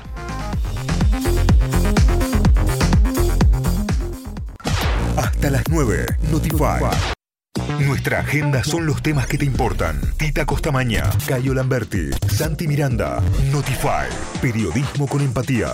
Hasta 5.16 5.52
las 5.52 5.62
9, 5.70 6.06
Notify. 6.32 6.84
Nuestra 7.86 8.22
agenda 8.22 8.64
son 8.64 8.88
los 8.88 9.04
temas 9.04 9.28
que 9.28 9.38
te 9.38 9.46
importan. 9.46 10.02
Tita 10.18 10.48
Costamaña, 10.48 11.04
Cayo 11.28 11.54
Lamberti, 11.54 12.10
Santi 12.28 12.68
Miranda, 12.68 13.22
Notify. 13.52 14.08
Periodismo 14.42 15.06
con 15.08 15.22
empatía. 15.22 15.68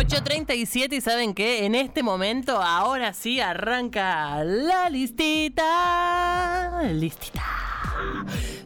8.37 0.00 0.94
y 0.94 1.00
saben 1.02 1.34
que 1.34 1.66
en 1.66 1.74
este 1.74 2.02
momento, 2.02 2.62
ahora 2.62 3.12
sí, 3.12 3.38
arranca 3.38 4.42
la 4.44 4.88
listita. 4.88 5.60
Listita. 6.90 7.79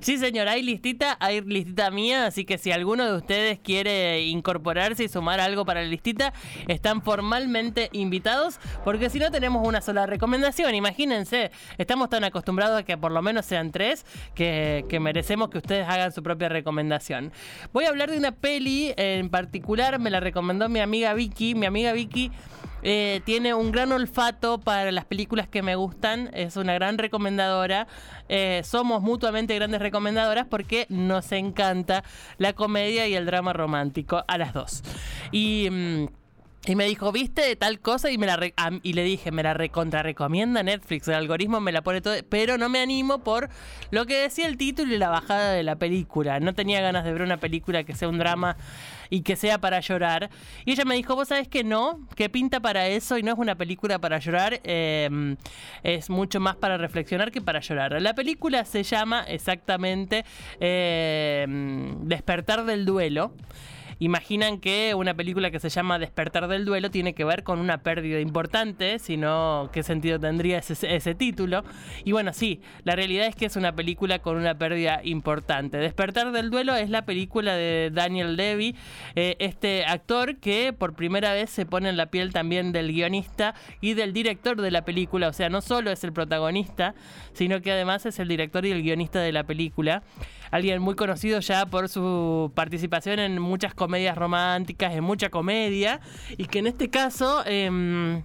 Sí, 0.01 0.19
señor, 0.19 0.49
hay 0.49 0.63
listita, 0.63 1.17
hay 1.19 1.41
listita 1.41 1.91
mía, 1.91 2.27
así 2.27 2.45
que 2.45 2.59
si 2.59 2.71
alguno 2.71 3.07
de 3.07 3.17
ustedes 3.17 3.59
quiere 3.59 4.21
incorporarse 4.27 5.05
y 5.05 5.09
sumar 5.09 5.41
algo 5.41 5.65
para 5.65 5.81
la 5.81 5.89
listita, 5.89 6.35
están 6.69 7.01
formalmente 7.01 7.89
invitados, 7.93 8.61
porque 8.85 9.09
si 9.09 9.19
no 9.19 9.31
tenemos 9.31 9.67
una 9.67 9.81
sola 9.81 10.05
recomendación, 10.05 10.75
imagínense, 10.75 11.51
estamos 11.79 12.11
tan 12.11 12.23
acostumbrados 12.23 12.81
a 12.81 12.83
que 12.83 12.99
por 12.99 13.13
lo 13.13 13.23
menos 13.23 13.47
sean 13.47 13.73
tres, 13.73 14.05
que, 14.35 14.85
que 14.91 15.01
merecemos 15.01 15.49
que 15.49 15.57
ustedes 15.57 15.89
hagan 15.89 16.13
su 16.13 16.23
propia 16.23 16.51
recomendación. 16.51 17.33
Voy 17.73 17.87
a 17.87 17.89
hablar 17.89 18.11
de 18.11 18.19
una 18.19 18.33
peli 18.33 18.93
en 18.99 19.31
particular, 19.31 19.99
me 19.99 20.11
la 20.11 20.21
recomendó 20.21 20.69
mi 20.69 20.81
amiga 20.81 21.15
Vicky, 21.15 21.55
mi 21.55 21.65
amiga 21.65 21.93
Vicky 21.95 22.31
eh, 22.85 23.23
tiene 23.25 23.55
un 23.55 23.73
gran 23.73 23.91
olfato 23.93 24.59
para 24.59 24.93
las 24.93 25.07
películas 25.07 25.49
que 25.49 25.63
me 25.63 25.75
gustan, 25.75 26.31
es 26.35 26.57
una 26.57 26.75
gran 26.75 26.99
recomendadora. 26.99 27.87
Eh, 28.29 28.61
somos 28.63 29.03
mutuamente 29.03 29.55
grandes 29.55 29.81
recomendadoras 29.81 30.47
porque 30.47 30.87
nos 30.91 31.33
encanta 31.33 32.05
la 32.37 32.53
comedia 32.53 33.09
y 33.09 33.15
el 33.15 33.25
drama 33.25 33.55
romántico 33.55 34.23
a 34.29 34.39
las 34.39 34.53
dos. 34.53 34.83
Y. 35.33 35.69
Mm, 35.71 36.07
y 36.67 36.77
me 36.77 36.87
dijo, 36.87 37.13
¿viste 37.13 37.57
tal 37.57 37.79
cosa? 37.79 38.11
Y, 38.11 38.17
me 38.17 38.27
la 38.27 38.39
y 38.83 38.95
le 38.95 39.05
dije, 39.05 39.31
me 39.31 39.43
la 39.43 39.53
recontra 39.53 40.03
recomienda 40.03 40.63
Netflix. 40.63 41.07
El 41.09 41.15
algoritmo 41.15 41.61
me 41.61 41.73
la 41.73 41.83
pone 41.83 42.01
todo. 42.01 42.15
Pero 42.31 42.57
no 42.57 42.71
me 42.71 42.81
animo 42.81 43.19
por 43.19 43.51
lo 43.91 44.07
que 44.07 44.17
decía 44.17 44.47
el 44.47 44.57
título 44.57 44.95
y 44.95 44.99
la 44.99 45.11
bajada 45.11 45.53
de 45.53 45.63
la 45.63 45.77
película. 45.77 46.41
No 46.41 46.55
tenía 46.55 46.81
ganas 46.81 47.05
de 47.05 47.13
ver 47.13 47.21
una 47.21 47.37
película 47.37 47.85
que 47.85 47.95
sea 47.95 48.09
un 48.09 48.17
drama 48.17 48.57
y 49.11 49.23
que 49.23 49.37
sea 49.37 49.59
para 49.59 49.81
llorar. 49.81 50.31
Y 50.65 50.73
ella 50.73 50.85
me 50.85 50.95
dijo, 50.95 51.15
vos 51.15 51.29
sabés 51.29 51.49
que 51.49 51.65
no, 51.65 52.01
que 52.17 52.29
pinta 52.29 52.61
para 52.61 52.87
eso 52.89 53.19
y 53.19 53.23
no 53.23 53.33
es 53.33 53.39
una 53.39 53.55
película 53.57 53.99
para 53.99 54.19
llorar. 54.19 54.61
Em, 54.65 55.37
es 55.83 56.11
mucho 56.11 56.41
más 56.41 56.57
para 56.57 56.77
reflexionar 56.77 57.31
que 57.31 57.41
para 57.41 57.61
llorar. 57.61 58.01
La 58.01 58.15
película 58.15 58.65
se 58.65 58.83
llama 58.83 59.25
exactamente 59.29 60.25
em, 60.61 62.07
Despertar 62.09 62.65
del 62.65 62.85
Duelo 62.85 63.33
imaginan 63.99 64.59
que 64.59 64.95
una 64.95 65.15
película 65.15 65.51
que 65.51 65.61
se 65.61 65.69
llama 65.69 65.99
Despertar 65.99 66.49
del 66.49 66.65
Duelo 66.65 66.91
tiene 66.91 67.15
que 67.15 67.25
ver 67.25 67.43
con 67.43 67.59
una 67.59 67.79
pérdida 67.79 68.21
importante, 68.21 68.99
sino 68.99 69.71
qué 69.73 69.83
sentido 69.83 70.19
tendría 70.19 70.59
ese, 70.59 71.15
título. 71.15 71.65
Y 72.05 72.13
bueno, 72.13 72.33
sí, 72.33 72.61
la 72.85 72.97
realidad 72.97 73.27
es 73.27 73.37
que 73.37 73.47
es 73.47 73.57
una 73.57 73.75
película 73.75 74.19
con 74.21 74.37
una 74.37 74.57
pérdida 74.57 75.01
importante. 75.05 75.79
Despertar 75.79 76.33
del 76.33 76.51
Duelo 76.51 76.75
es 76.75 76.91
la 76.91 77.05
película 77.05 77.55
de 77.55 77.91
Daniel 77.93 78.37
Levy, 78.37 78.77
eh, 79.15 79.37
este 79.39 79.85
actor 79.85 80.37
que 80.37 80.73
por 80.73 80.95
primera 80.95 81.33
vez 81.33 81.51
se 81.51 81.67
pone 81.67 81.89
en 81.89 81.97
la 81.97 82.07
piel 82.07 82.33
también 82.33 82.73
del 82.73 82.93
guionista 82.93 83.55
y 83.81 83.95
del 83.95 84.13
director 84.13 84.61
de 84.61 84.71
la 84.71 84.85
película, 84.85 85.29
o 85.29 85.33
sea, 85.33 85.49
no 85.49 85.61
solo 85.61 85.91
es 85.91 86.05
el 86.05 86.13
protagonista, 86.13 86.95
sino 87.33 87.61
que 87.61 87.73
además 87.73 88.07
es 88.07 88.19
el 88.19 88.29
director 88.29 88.65
y 88.67 88.71
el 88.71 88.83
guionista 88.83 89.21
de 89.21 89.33
la 89.33 89.45
película. 89.45 90.03
Alguien 90.51 90.81
muy 90.81 90.95
conocido 90.95 91.41
ya 91.41 91.67
por 91.67 91.89
su 91.89 92.53
participación 92.55 93.19
en 93.19 93.41
muchas 93.41 93.75
comedias 93.85 94.17
románticas, 94.17 94.95
en 94.95 95.05
mucha 95.05 95.29
comedia, 95.29 96.01
y 96.39 96.47
que 96.47 96.61
en 96.61 96.67
este 96.69 96.89
caso... 96.89 97.43
Em, 97.47 98.23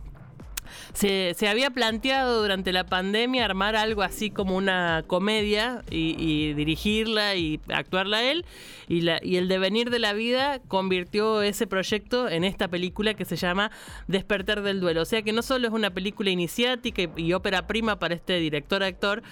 se, 0.94 1.36
había 1.48 1.70
planteado 1.70 2.42
durante 2.42 2.72
la 2.72 2.86
pandemia 2.86 3.46
armar 3.46 3.76
algo 3.76 4.02
así 4.02 4.30
como 4.30 4.56
una 4.56 5.04
comedia 5.08 5.84
y, 5.90 6.54
dirigirla 6.54 7.36
y 7.36 7.60
actuarla 7.70 8.24
él. 8.24 8.46
Y, 8.88 9.08
el 9.08 9.48
devenir 9.48 9.90
de 9.90 10.00
la 10.00 10.14
vida 10.14 10.60
convirtió 10.68 11.42
ese 11.42 11.68
proyecto 11.68 12.30
en 12.30 12.44
esta 12.44 12.68
película 12.68 13.14
que 13.14 13.26
se 13.26 13.36
llama 13.36 13.72
Despertar 14.08 14.62
del 14.62 14.80
Duelo. 14.80 15.02
O 15.02 15.06
sea 15.06 15.22
que 15.22 15.34
no 15.34 15.42
solo 15.42 15.68
es 15.68 15.74
una 15.74 15.92
película 15.92 16.30
iniciática 16.30 17.04
y 17.16 17.34
ópera 17.34 17.68
prima 17.68 18.00
para 18.00 18.16
este 18.16 18.40
director-actor, 18.40 19.24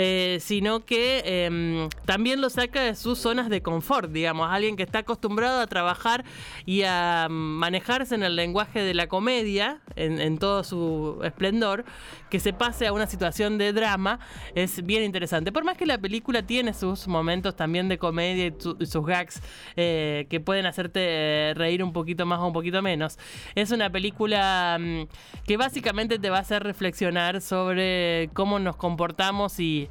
eh, 0.00 0.38
sino 0.40 0.84
que 0.84 1.22
em, 1.24 1.88
también 2.04 2.40
lo 2.40 2.50
saca 2.50 2.82
de 2.82 2.94
sus 2.94 3.18
zonas 3.18 3.48
de 3.50 3.62
confort, 3.62 4.12
digamos, 4.12 4.48
alguien 4.48 4.76
que 4.76 4.84
está 4.84 5.00
acostumbrado 5.00 5.60
a 5.60 5.66
trabajar 5.66 6.24
y 6.64 6.82
a 6.84 7.26
manejarse 7.28 8.14
en 8.14 8.22
el 8.22 8.36
lenguaje 8.36 8.80
de 8.80 8.94
la 8.94 9.08
comedia, 9.08 9.80
en, 9.96 10.38
todo 10.38 10.62
esplendor, 11.22 11.84
que 12.30 12.40
se 12.40 12.52
pase 12.52 12.86
a 12.86 12.92
una 12.92 13.06
situación 13.06 13.58
de 13.58 13.72
drama, 13.72 14.18
es 14.54 14.84
bien 14.84 15.02
interesante. 15.02 15.52
Por 15.52 15.64
más 15.64 15.76
que 15.76 15.86
la 15.86 15.98
película 15.98 16.42
tiene 16.42 16.72
sus 16.74 17.08
momentos 17.08 17.56
también 17.56 17.88
de 17.88 17.98
comedia 17.98 18.46
y, 18.46 18.86
sus 18.86 19.06
gags 19.06 19.40
eh, 19.76 20.26
que 20.30 20.40
pueden 20.40 20.66
hacerte 20.66 21.52
reír 21.54 21.82
un 21.82 21.92
poquito 21.92 22.26
más 22.26 22.40
o 22.40 22.46
un 22.46 22.52
poquito 22.52 22.82
menos, 22.82 23.18
es 23.54 23.70
una 23.70 23.90
película 23.90 24.78
mm, 24.80 25.02
que 25.46 25.56
básicamente 25.56 26.18
te 26.18 26.30
va 26.30 26.38
a 26.38 26.40
hacer 26.40 26.62
reflexionar 26.62 27.40
sobre 27.40 28.30
cómo 28.34 28.58
nos 28.58 28.76
comportamos 28.76 29.58
y 29.60 29.88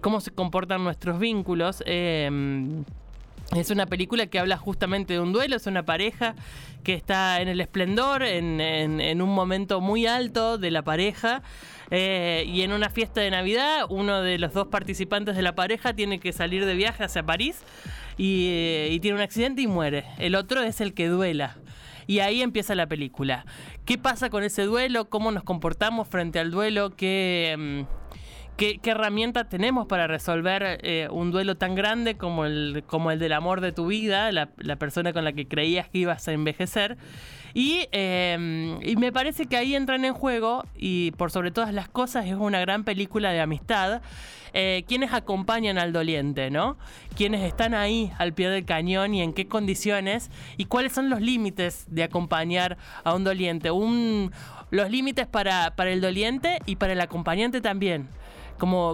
cómo 0.00 0.20
se 0.20 0.30
comportan 0.30 0.84
nuestros 0.84 1.18
vínculos. 1.18 1.82
Em, 1.86 2.84
es 3.52 3.70
una 3.70 3.86
película 3.86 4.26
que 4.26 4.38
habla 4.38 4.56
justamente 4.56 5.14
de 5.14 5.20
un 5.20 5.32
duelo, 5.32 5.56
es 5.56 5.66
una 5.66 5.84
pareja 5.84 6.34
que 6.82 6.94
está 6.94 7.40
en 7.40 7.48
el 7.48 7.60
esplendor, 7.60 8.22
en, 8.22 9.22
un 9.22 9.34
momento 9.34 9.80
muy 9.80 10.06
alto 10.06 10.58
de 10.58 10.70
la 10.70 10.82
pareja. 10.82 11.42
Eh, 11.90 12.44
y 12.46 12.62
en 12.62 12.72
una 12.72 12.88
fiesta 12.88 13.20
de 13.20 13.30
Navidad, 13.30 13.84
uno 13.88 14.22
de 14.22 14.38
los 14.38 14.52
dos 14.52 14.68
participantes 14.68 15.36
de 15.36 15.42
la 15.42 15.54
pareja 15.54 15.94
tiene 15.94 16.18
que 16.18 16.32
salir 16.32 16.64
de 16.64 16.74
viaje 16.74 17.04
hacia 17.04 17.22
París 17.22 17.62
y, 18.16 18.48
eh, 18.50 18.88
y 18.90 19.00
tiene 19.00 19.16
un 19.16 19.22
accidente 19.22 19.62
y 19.62 19.66
muere. 19.66 20.04
El 20.18 20.34
otro 20.34 20.62
es 20.62 20.80
el 20.80 20.94
que 20.94 21.08
duela. 21.08 21.56
Y 22.06 22.18
ahí 22.18 22.42
empieza 22.42 22.74
la 22.74 22.86
película. 22.86 23.46
¿Qué 23.84 23.96
pasa 23.98 24.30
con 24.30 24.42
ese 24.44 24.62
duelo? 24.62 25.08
¿Cómo 25.08 25.30
nos 25.30 25.42
comportamos 25.42 26.08
frente 26.08 26.38
al 26.38 26.50
duelo? 26.50 26.90
¿Qué, 26.96 27.86
em, 28.58 28.78
¿Qué, 28.80 28.90
herramientas 28.90 29.48
tenemos 29.48 29.86
para 29.86 30.06
resolver 30.06 30.78
eh, 30.82 31.08
un 31.10 31.30
duelo 31.30 31.56
tan 31.56 31.74
grande 31.74 32.16
como 32.16 32.44
el, 32.44 32.84
como 32.86 33.10
el 33.10 33.18
del 33.18 33.32
amor 33.32 33.60
de 33.60 33.72
tu 33.72 33.86
vida, 33.86 34.30
la, 34.32 34.46
persona 34.76 35.12
con 35.12 35.24
la 35.24 35.32
que 35.32 35.46
creías 35.46 35.88
que 35.88 35.98
ibas 35.98 36.26
a 36.28 36.32
envejecer? 36.32 36.96
Y, 37.52 37.86
eh, 37.92 38.78
y, 38.82 38.96
me 38.96 39.12
parece 39.12 39.46
que 39.46 39.56
ahí 39.56 39.76
entran 39.76 40.04
en 40.04 40.12
juego, 40.12 40.64
y 40.76 41.12
por 41.12 41.30
sobre 41.30 41.52
todas 41.52 41.72
las 41.72 41.88
cosas, 41.88 42.26
es 42.26 42.34
una 42.34 42.60
gran 42.60 42.84
película 42.84 43.30
de 43.32 43.40
amistad. 43.40 44.02
Eh, 44.56 44.84
quienes 44.86 45.12
acompañan 45.12 45.78
al 45.78 45.92
doliente, 45.92 46.48
¿no? 46.48 46.76
Quienes 47.16 47.42
están 47.42 47.74
ahí 47.74 48.12
al 48.18 48.34
pie 48.34 48.48
del 48.48 48.64
cañón 48.64 49.12
y 49.12 49.20
en 49.20 49.32
qué 49.32 49.48
condiciones 49.48 50.30
y 50.56 50.66
cuáles 50.66 50.92
son 50.92 51.10
los 51.10 51.20
límites 51.20 51.86
de 51.88 52.04
acompañar 52.04 52.78
a 53.02 53.14
un 53.14 53.24
doliente. 53.24 53.70
Los 54.70 54.90
límites 54.90 55.26
para 55.26 55.72
el 55.76 56.00
doliente 56.00 56.60
y 56.66 56.76
para 56.76 56.92
el 56.92 57.00
acompañante 57.00 57.60
también 57.60 58.08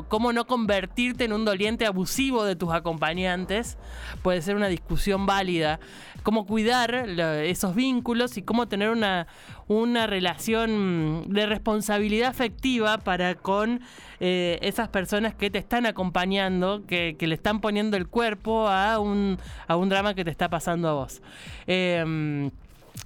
cómo 0.08 0.32
no 0.32 0.46
convertirte 0.46 1.24
en 1.24 1.32
un 1.32 1.44
doliente 1.44 1.86
abusivo 1.86 2.44
de 2.44 2.56
tus 2.56 2.72
acompañantes, 2.72 3.78
puede 4.22 4.42
ser 4.42 4.56
una 4.56 4.68
discusión 4.68 5.26
válida, 5.26 5.80
cómo 6.22 6.46
cuidar 6.46 6.94
esos 6.94 7.74
vínculos 7.74 8.36
y 8.36 8.42
cómo 8.42 8.68
tener 8.68 8.90
una, 8.90 9.26
una 9.68 10.06
relación 10.06 11.24
de 11.28 11.46
responsabilidad 11.46 12.28
afectiva 12.28 12.98
para 12.98 13.34
con 13.34 13.80
eh, 14.20 14.58
esas 14.62 14.88
personas 14.88 15.34
que 15.34 15.50
te 15.50 15.58
están 15.58 15.86
acompañando, 15.86 16.84
que, 16.86 17.16
le 17.18 17.34
están 17.34 17.60
poniendo 17.60 17.96
el 17.96 18.08
cuerpo 18.08 18.68
a 18.68 18.98
un, 18.98 19.38
a 19.66 19.76
un 19.76 19.88
drama 19.88 20.14
que 20.14 20.24
te 20.24 20.30
está 20.30 20.48
pasando 20.48 20.88
a 20.88 20.92
vos. 20.94 21.22
Em, 21.66 22.50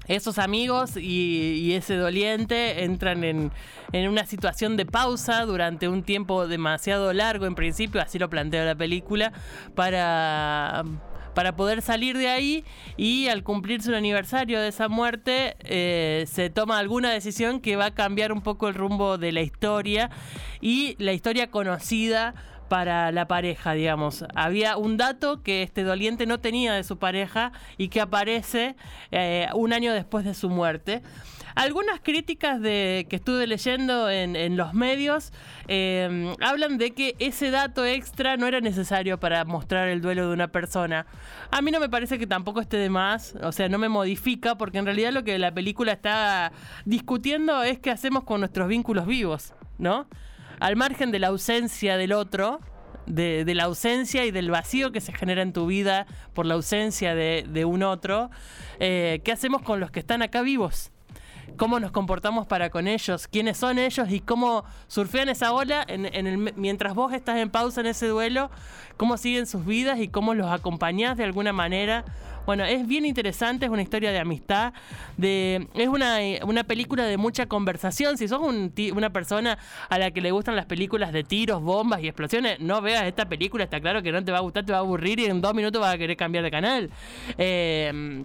esos 0.08 0.38
amigos 0.38 0.96
y, 0.96 1.72
ese 1.74 1.96
doliente 1.96 2.84
entran 2.84 3.24
en, 3.24 3.50
una 3.92 4.26
situación 4.26 4.76
de 4.76 4.86
pausa 4.86 5.44
durante 5.44 5.88
un 5.88 6.02
tiempo 6.02 6.46
demasiado 6.46 7.12
largo 7.12 7.46
en 7.46 7.54
principio, 7.54 8.00
así 8.00 8.18
lo 8.18 8.28
plantea 8.28 8.64
la 8.64 8.74
película, 8.74 9.32
para, 9.74 10.84
para 11.34 11.56
poder 11.56 11.82
salir 11.82 12.16
de 12.16 12.28
ahí 12.28 12.64
y 12.96 13.28
al 13.28 13.42
cumplirse 13.42 13.88
un 13.88 13.96
aniversario 13.96 14.60
de 14.60 14.68
esa 14.68 14.88
muerte 14.88 15.56
eh, 15.60 16.24
se 16.28 16.50
toma 16.50 16.78
alguna 16.78 17.10
decisión 17.10 17.60
que 17.60 17.76
va 17.76 17.86
a 17.86 17.94
cambiar 17.94 18.32
un 18.32 18.42
poco 18.42 18.68
el 18.68 18.74
rumbo 18.74 19.18
de 19.18 19.32
la 19.32 19.40
historia 19.40 20.10
y 20.60 20.96
la 20.98 21.12
historia 21.12 21.50
conocida 21.50 22.34
para 22.68 23.12
la 23.12 23.26
pareja, 23.28 23.72
digamos. 23.74 24.24
Había 24.34 24.76
un 24.76 24.96
dato 24.96 25.42
que 25.42 25.62
este 25.62 25.84
doliente 25.84 26.26
no 26.26 26.40
tenía 26.40 26.74
de 26.74 26.84
su 26.84 26.98
pareja 26.98 27.52
y 27.78 27.88
que 27.88 28.00
aparece 28.00 28.76
eh, 29.10 29.48
un 29.54 29.72
año 29.72 29.92
después 29.92 30.24
de 30.24 30.34
su 30.34 30.48
muerte. 30.48 31.02
Algunas 31.54 32.00
críticas 32.00 32.60
de, 32.60 33.06
que 33.08 33.16
estuve 33.16 33.46
leyendo 33.46 34.10
en, 34.10 34.56
los 34.56 34.74
medios 34.74 35.32
eh, 35.68 36.34
hablan 36.40 36.78
de 36.78 36.90
que 36.90 37.14
ese 37.20 37.52
dato 37.52 37.84
extra 37.84 38.36
no 38.36 38.48
era 38.48 38.60
necesario 38.60 39.20
para 39.20 39.44
mostrar 39.44 39.88
el 39.88 40.00
duelo 40.00 40.26
de 40.26 40.34
una 40.34 40.48
persona. 40.48 41.06
A 41.52 41.62
mí 41.62 41.70
no 41.70 41.78
me 41.78 41.88
parece 41.88 42.18
que 42.18 42.26
tampoco 42.26 42.60
esté 42.60 42.76
de 42.76 42.90
más, 42.90 43.36
o 43.40 43.52
sea, 43.52 43.68
no 43.68 43.78
me 43.78 43.88
modifica, 43.88 44.56
porque 44.56 44.78
en 44.78 44.86
realidad 44.86 45.12
lo 45.12 45.22
que 45.22 45.38
la 45.38 45.54
película 45.54 45.92
está 45.92 46.50
discutiendo 46.84 47.62
es 47.62 47.78
qué 47.78 47.92
hacemos 47.92 48.24
con 48.24 48.40
nuestros 48.40 48.66
vínculos 48.66 49.06
vivos, 49.06 49.54
¿no? 49.78 50.08
Al 50.60 50.76
margen 50.76 51.10
de 51.10 51.18
la 51.18 51.28
ausencia 51.28 51.96
del 51.96 52.12
otro, 52.12 52.60
de, 53.06 53.44
la 53.54 53.64
ausencia 53.64 54.24
y 54.24 54.30
del 54.30 54.50
vacío 54.50 54.92
que 54.92 55.00
se 55.00 55.12
genera 55.12 55.42
en 55.42 55.52
tu 55.52 55.66
vida 55.66 56.06
por 56.32 56.46
la 56.46 56.54
ausencia 56.54 57.14
de, 57.14 57.64
un 57.64 57.82
otro, 57.82 58.30
eh, 58.80 59.20
¿qué 59.24 59.32
hacemos 59.32 59.62
con 59.62 59.80
los 59.80 59.90
que 59.90 60.00
están 60.00 60.22
acá 60.22 60.42
vivos? 60.42 60.90
Cómo 61.56 61.80
nos 61.80 61.92
comportamos 61.92 62.46
para 62.46 62.70
con 62.70 62.88
ellos, 62.88 63.28
quiénes 63.28 63.56
son 63.56 63.78
ellos 63.78 64.10
y 64.10 64.20
cómo 64.20 64.64
surfean 64.88 65.28
esa 65.28 65.52
ola 65.52 65.86
mientras 66.56 66.94
vos 66.94 67.12
estás 67.12 67.38
en 67.38 67.50
pausa 67.50 67.80
en 67.80 67.88
ese 67.88 68.08
duelo, 68.08 68.50
cómo 68.96 69.16
siguen 69.16 69.46
sus 69.46 69.64
vidas 69.64 69.98
y 70.00 70.08
cómo 70.08 70.34
los 70.34 70.50
acompañás 70.50 71.16
de 71.16 71.24
alguna 71.24 71.52
manera. 71.52 72.04
Bueno, 72.46 72.64
es 72.64 72.86
bien 72.86 73.06
interesante, 73.06 73.64
es 73.64 73.72
una 73.72 73.80
historia 73.80 74.12
de 74.12 74.18
amistad, 74.18 74.74
es 75.18 75.88
una, 75.88 76.18
una 76.44 76.64
película 76.64 77.04
de 77.04 77.16
mucha 77.16 77.46
conversación. 77.46 78.18
Si 78.18 78.28
sos 78.28 78.40
una 78.40 79.10
persona 79.10 79.58
a 79.88 79.98
la 79.98 80.10
que 80.10 80.20
le 80.20 80.30
gustan 80.30 80.54
las 80.54 80.66
películas 80.66 81.12
de 81.12 81.24
tiros, 81.24 81.62
bombas 81.62 82.02
y 82.02 82.08
explosiones, 82.08 82.60
no 82.60 82.82
veas 82.82 83.04
esta 83.04 83.26
película, 83.30 83.64
está 83.64 83.80
claro 83.80 84.02
que 84.02 84.12
no 84.12 84.22
te 84.22 84.30
va 84.30 84.38
a 84.38 84.42
gustar, 84.42 84.66
te 84.66 84.72
va 84.72 84.78
a 84.78 84.82
aburrir 84.82 85.20
y 85.20 85.24
en 85.24 85.40
dos 85.40 85.54
minutos 85.54 85.80
vas 85.80 85.94
a 85.94 85.98
querer 85.98 86.18
cambiar 86.18 86.44
de 86.44 86.50
canal. 86.50 86.90
Eh, 87.38 88.24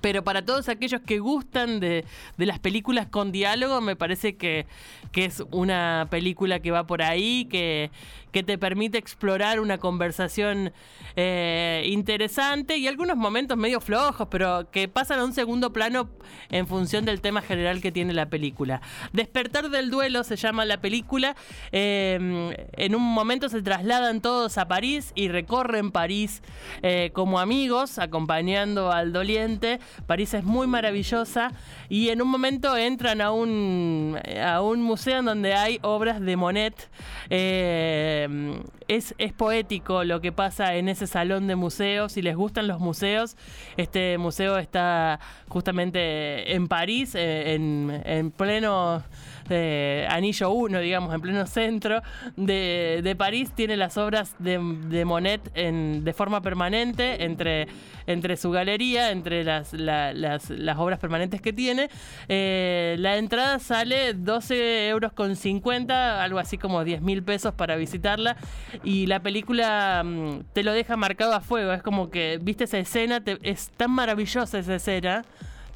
pero 0.00 0.24
para 0.24 0.44
todos 0.44 0.68
aquellos 0.68 1.00
que 1.02 1.18
gustan 1.18 1.80
de, 1.80 2.04
las 2.36 2.58
películas 2.58 3.06
con 3.06 3.32
diálogo, 3.32 3.80
me 3.80 3.96
parece 3.96 4.36
que, 4.36 4.66
es 5.14 5.42
una 5.50 6.08
película 6.10 6.60
que 6.60 6.70
va 6.70 6.86
por 6.86 7.02
ahí, 7.02 7.46
que, 7.46 7.90
que 8.32 8.42
te 8.42 8.58
permite 8.58 8.98
explorar 8.98 9.60
una 9.60 9.78
conversación 9.78 10.72
eh, 11.16 11.82
interesante 11.86 12.76
y 12.76 12.86
algunos 12.86 13.16
momentos 13.16 13.56
medio 13.56 13.80
flojos, 13.80 14.28
pero 14.30 14.70
que 14.70 14.88
pasan 14.88 15.18
a 15.20 15.24
un 15.24 15.32
segundo 15.32 15.72
plano 15.72 16.10
en 16.50 16.66
función 16.66 17.04
del 17.04 17.20
tema 17.20 17.42
general 17.42 17.80
que 17.80 17.92
tiene 17.92 18.12
la 18.12 18.26
película. 18.26 18.80
Despertar 19.12 19.70
del 19.70 19.90
duelo 19.90 20.24
se 20.24 20.36
llama 20.36 20.64
la 20.64 20.80
película. 20.80 21.36
Em, 21.72 22.50
en 22.76 22.94
un 22.94 23.02
momento 23.02 23.48
se 23.48 23.62
trasladan 23.62 24.20
todos 24.20 24.58
a 24.58 24.68
París 24.68 25.12
y 25.14 25.28
recorren 25.28 25.90
París 25.90 26.42
eh, 26.82 27.10
como 27.12 27.40
amigos, 27.40 27.98
acompañando 27.98 28.92
al 28.92 29.12
doliente 29.12 29.60
París 30.06 30.34
es 30.34 30.44
muy 30.44 30.66
maravillosa 30.66 31.52
y 31.88 32.08
en 32.08 32.22
un 32.22 32.28
momento 32.28 32.76
entran 32.76 33.20
a 33.20 33.32
un, 33.32 34.18
a 34.42 34.60
un 34.60 34.82
museo 34.82 35.18
en 35.18 35.24
donde 35.26 35.54
hay 35.54 35.78
obras 35.82 36.20
de 36.20 36.36
Monet. 36.36 36.90
Eh, 37.28 38.19
es, 38.88 39.14
es, 39.18 39.32
poético 39.32 40.04
lo 40.04 40.20
que 40.20 40.32
pasa 40.32 40.74
en 40.74 40.88
ese 40.88 41.06
salón 41.06 41.46
de 41.46 41.56
museos. 41.56 42.12
Si 42.12 42.22
les 42.22 42.36
gustan 42.36 42.66
los 42.66 42.80
museos, 42.80 43.36
este 43.76 44.18
museo 44.18 44.58
está 44.58 45.20
justamente 45.48 46.54
en 46.54 46.68
París, 46.68 47.14
eh, 47.14 47.54
en, 47.54 48.02
en 48.04 48.30
pleno 48.30 49.02
Anillo 50.08 50.50
1, 50.50 50.80
digamos, 50.80 51.14
en 51.14 51.20
pleno 51.20 51.46
centro 51.46 52.02
de, 52.36 53.14
París, 53.18 53.52
tiene 53.54 53.76
las 53.76 53.96
obras 53.96 54.34
de, 54.38 54.58
Monet 55.04 55.52
de 55.52 56.12
forma 56.12 56.40
permanente 56.40 57.24
entre, 57.24 57.68
entre 58.06 58.36
su 58.36 58.50
galería, 58.50 59.10
entre 59.10 59.44
las, 59.44 59.72
las, 59.72 60.50
obras 60.78 60.98
permanentes 60.98 61.40
que 61.40 61.52
tiene. 61.52 61.88
Eh, 62.28 62.96
la 62.98 63.16
entrada 63.16 63.58
sale 63.58 64.14
12 64.14 64.88
euros 64.88 65.12
con 65.12 65.36
50, 65.36 66.22
algo 66.22 66.38
así 66.38 66.58
como 66.58 66.84
10 66.84 67.02
mil 67.02 67.22
pesos 67.22 67.54
para 67.54 67.76
visitarla. 67.76 68.36
Y 68.84 69.06
la 69.06 69.20
película 69.20 70.02
mm, 70.04 70.40
te 70.52 70.62
lo 70.62 70.72
deja 70.72 70.96
marcado 70.96 71.34
a 71.34 71.40
fuego. 71.40 71.72
Es 71.72 71.82
como 71.82 72.10
que, 72.10 72.38
viste 72.40 72.64
esa 72.64 72.78
escena, 72.78 73.22
es 73.42 73.70
tan 73.70 73.90
maravillosa 73.90 74.58
esa 74.58 74.74
escena 74.76 75.22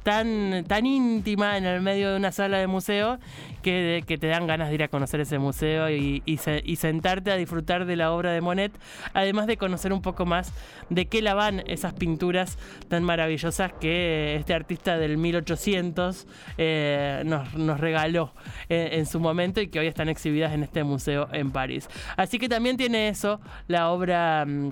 tan, 0.05 0.63
tan 0.67 0.85
íntima 0.85 1.57
en 1.57 1.65
el 1.65 1.81
medio 1.81 2.11
de 2.11 2.17
una 2.17 2.31
sala 2.31 2.59
de 2.59 2.67
museo 2.67 3.17
que, 3.63 4.03
que 4.05 4.19
te 4.19 4.27
dan 4.27 4.45
ganas 4.45 4.69
de 4.69 4.75
ir 4.75 4.83
a 4.83 4.87
conocer 4.87 5.19
ese 5.19 5.39
museo 5.39 5.89
y, 5.89 6.21
y, 6.27 6.75
sentarte 6.75 7.31
a 7.31 7.35
disfrutar 7.35 7.85
de 7.85 7.95
la 7.95 8.11
obra 8.11 8.31
de 8.31 8.39
Monet, 8.39 8.71
además 9.15 9.47
de 9.47 9.57
conocer 9.57 9.91
un 9.91 10.03
poco 10.03 10.27
más 10.27 10.53
de 10.91 11.07
qué 11.07 11.23
la 11.23 11.33
van 11.33 11.63
esas 11.65 11.93
pinturas 11.93 12.59
tan 12.87 13.03
maravillosas 13.03 13.73
que 13.73 14.35
este 14.35 14.53
artista 14.53 14.99
del 14.99 15.17
1800 15.17 16.27
eh, 16.59 17.23
nos, 17.25 17.55
nos, 17.55 17.79
regaló 17.79 18.31
en, 18.69 18.99
en 18.99 19.05
su 19.07 19.19
momento 19.19 19.59
y 19.59 19.69
que 19.69 19.79
hoy 19.79 19.87
están 19.87 20.07
exhibidas 20.07 20.53
en 20.53 20.61
este 20.61 20.83
museo 20.83 21.29
en 21.31 21.49
París. 21.49 21.89
Así 22.15 22.37
que 22.37 22.47
también 22.47 22.77
tiene 22.77 23.07
eso, 23.07 23.41
la 23.67 23.89
obra 23.89 24.45
mm, 24.45 24.69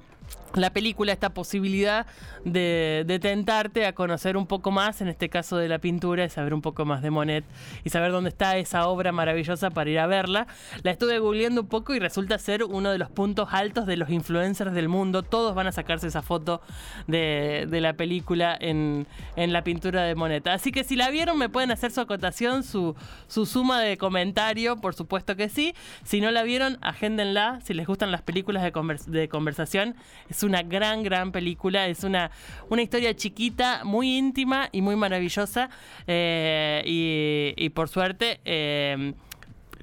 la 0.55 0.71
película 0.71 1.11
esta 1.11 1.33
posibilidad 1.33 2.05
de, 2.45 3.19
tentarte 3.21 3.85
a 3.85 3.93
conocer 3.93 4.37
un 4.37 4.47
poco 4.47 4.71
más, 4.71 5.01
en 5.01 5.07
este 5.07 5.29
caso 5.29 5.57
de 5.57 5.67
la 5.67 5.79
pintura, 5.79 6.25
y 6.25 6.29
saber 6.29 6.53
un 6.53 6.61
poco 6.61 6.85
más 6.85 7.01
de 7.01 7.09
Monet 7.09 7.45
y 7.83 7.89
saber 7.89 8.11
dónde 8.11 8.29
está 8.29 8.57
esa 8.57 8.87
obra 8.87 9.11
maravillosa 9.11 9.69
para 9.71 9.89
ir 9.89 9.99
a 9.99 10.07
verla. 10.07 10.47
La 10.83 10.91
estuve 10.91 11.19
googleando 11.19 11.61
un 11.61 11.67
poco 11.67 11.95
y 11.95 11.99
resulta 11.99 12.37
ser 12.37 12.63
uno 12.63 12.91
de 12.91 12.97
los 12.97 13.09
puntos 13.09 13.49
altos 13.51 13.85
de 13.85 13.97
los 13.97 14.09
influencers 14.09 14.73
del 14.73 14.89
mundo. 14.89 15.23
Todos 15.23 15.55
van 15.55 15.67
a 15.67 15.71
sacarse 15.71 16.07
esa 16.07 16.21
foto 16.21 16.61
de, 17.07 17.67
la 17.71 17.93
película 17.93 18.55
en, 18.59 19.07
la 19.35 19.63
pintura 19.63 20.03
de 20.03 20.15
Monet. 20.15 20.47
Así 20.47 20.71
que 20.71 20.83
si 20.83 20.95
la 20.95 21.09
vieron 21.09 21.37
me 21.37 21.49
pueden 21.49 21.71
hacer 21.71 21.91
su 21.91 22.01
acotación, 22.01 22.63
su, 22.63 22.95
su 23.27 23.45
suma 23.45 23.81
de 23.81 23.97
comentario, 23.97 24.77
por 24.77 24.93
supuesto 24.93 25.35
que 25.35 25.49
sí. 25.49 25.73
Si 26.03 26.21
no 26.21 26.31
la 26.31 26.43
vieron, 26.43 26.77
agéndenla. 26.81 27.59
Si 27.63 27.73
les 27.73 27.87
gustan 27.87 28.11
las 28.11 28.21
películas 28.21 28.63
de, 28.63 28.71
de 29.07 29.29
conversación, 29.29 29.95
es 30.29 30.43
una 30.43 30.63
gran, 30.63 31.03
gran 31.03 31.31
película. 31.31 31.87
Es 31.87 32.03
una, 32.03 32.31
una 32.69 32.81
historia 32.81 33.15
chiquita, 33.15 33.81
muy 33.83 34.17
íntima 34.17 34.69
y 34.71 34.81
muy 34.81 34.95
maravillosa. 34.95 35.69
Eh, 36.07 37.55
y, 37.57 37.69
por 37.69 37.89
suerte. 37.89 38.39
Eh, 38.45 39.13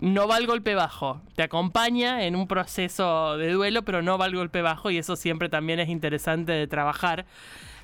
no 0.01 0.27
va 0.27 0.37
al 0.37 0.47
golpe 0.47 0.75
bajo. 0.75 1.21
Te 1.37 1.43
acompaña 1.43 2.25
en 2.25 2.35
un 2.35 2.49
proceso 2.49 3.37
de 3.37 3.53
duelo, 3.53 3.83
pero 3.85 4.01
no 4.01 4.17
va 4.17 4.25
al 4.25 4.35
golpe 4.35 4.63
bajo 4.63 4.91
y 4.91 4.97
eso 4.97 5.15
siempre 5.15 5.51
también 5.51 5.79
es 5.79 5.91
interesante 5.91 6.53
de 6.53 6.67
trabajar. 6.67 7.27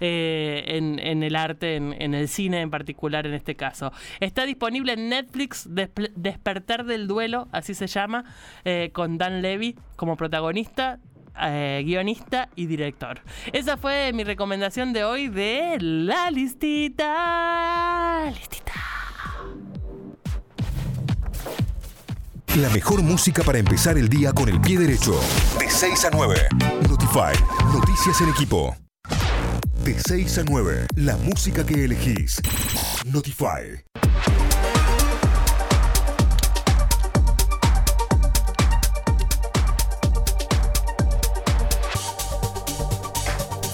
Eh, 0.00 0.64
en, 0.66 1.22
el 1.22 1.36
arte, 1.36 1.76
en, 1.76 2.14
el 2.14 2.28
cine 2.28 2.60
en 2.60 2.70
particular 2.70 3.26
en 3.26 3.34
este 3.34 3.54
caso. 3.54 3.92
Está 4.20 4.44
disponible 4.44 4.92
en 4.92 5.08
Netflix, 5.08 5.68
Despertar 6.14 6.84
del 6.84 7.06
Duelo, 7.06 7.48
así 7.52 7.74
se 7.74 7.86
llama, 7.86 8.24
con 8.92 9.16
Dan 9.18 9.40
Levy 9.40 9.76
como 9.96 10.16
protagonista. 10.16 10.98
Eh, 11.42 11.82
guionista 11.84 12.48
y 12.56 12.66
director. 12.66 13.20
Esa 13.52 13.76
fue 13.76 14.12
mi 14.12 14.24
recomendación 14.24 14.92
de 14.92 15.04
hoy 15.04 15.28
de 15.28 15.76
la 15.80 16.30
listita. 16.30 18.30
Listita. 18.30 18.72
La 22.56 22.70
mejor 22.70 23.02
música 23.02 23.42
para 23.42 23.58
empezar 23.58 23.98
el 23.98 24.08
día 24.08 24.32
con 24.32 24.48
el 24.48 24.60
pie 24.60 24.78
derecho. 24.78 25.20
De 25.58 25.68
6 25.68 26.06
a 26.06 26.10
9. 26.10 26.34
Notify. 26.88 27.34
Noticias 27.72 28.20
en 28.22 28.30
equipo. 28.30 28.74
De 29.84 29.98
6 29.98 30.38
a 30.38 30.44
9. 30.44 30.86
La 30.96 31.16
música 31.18 31.66
que 31.66 31.84
elegís. 31.84 32.40
Notify. 33.04 33.84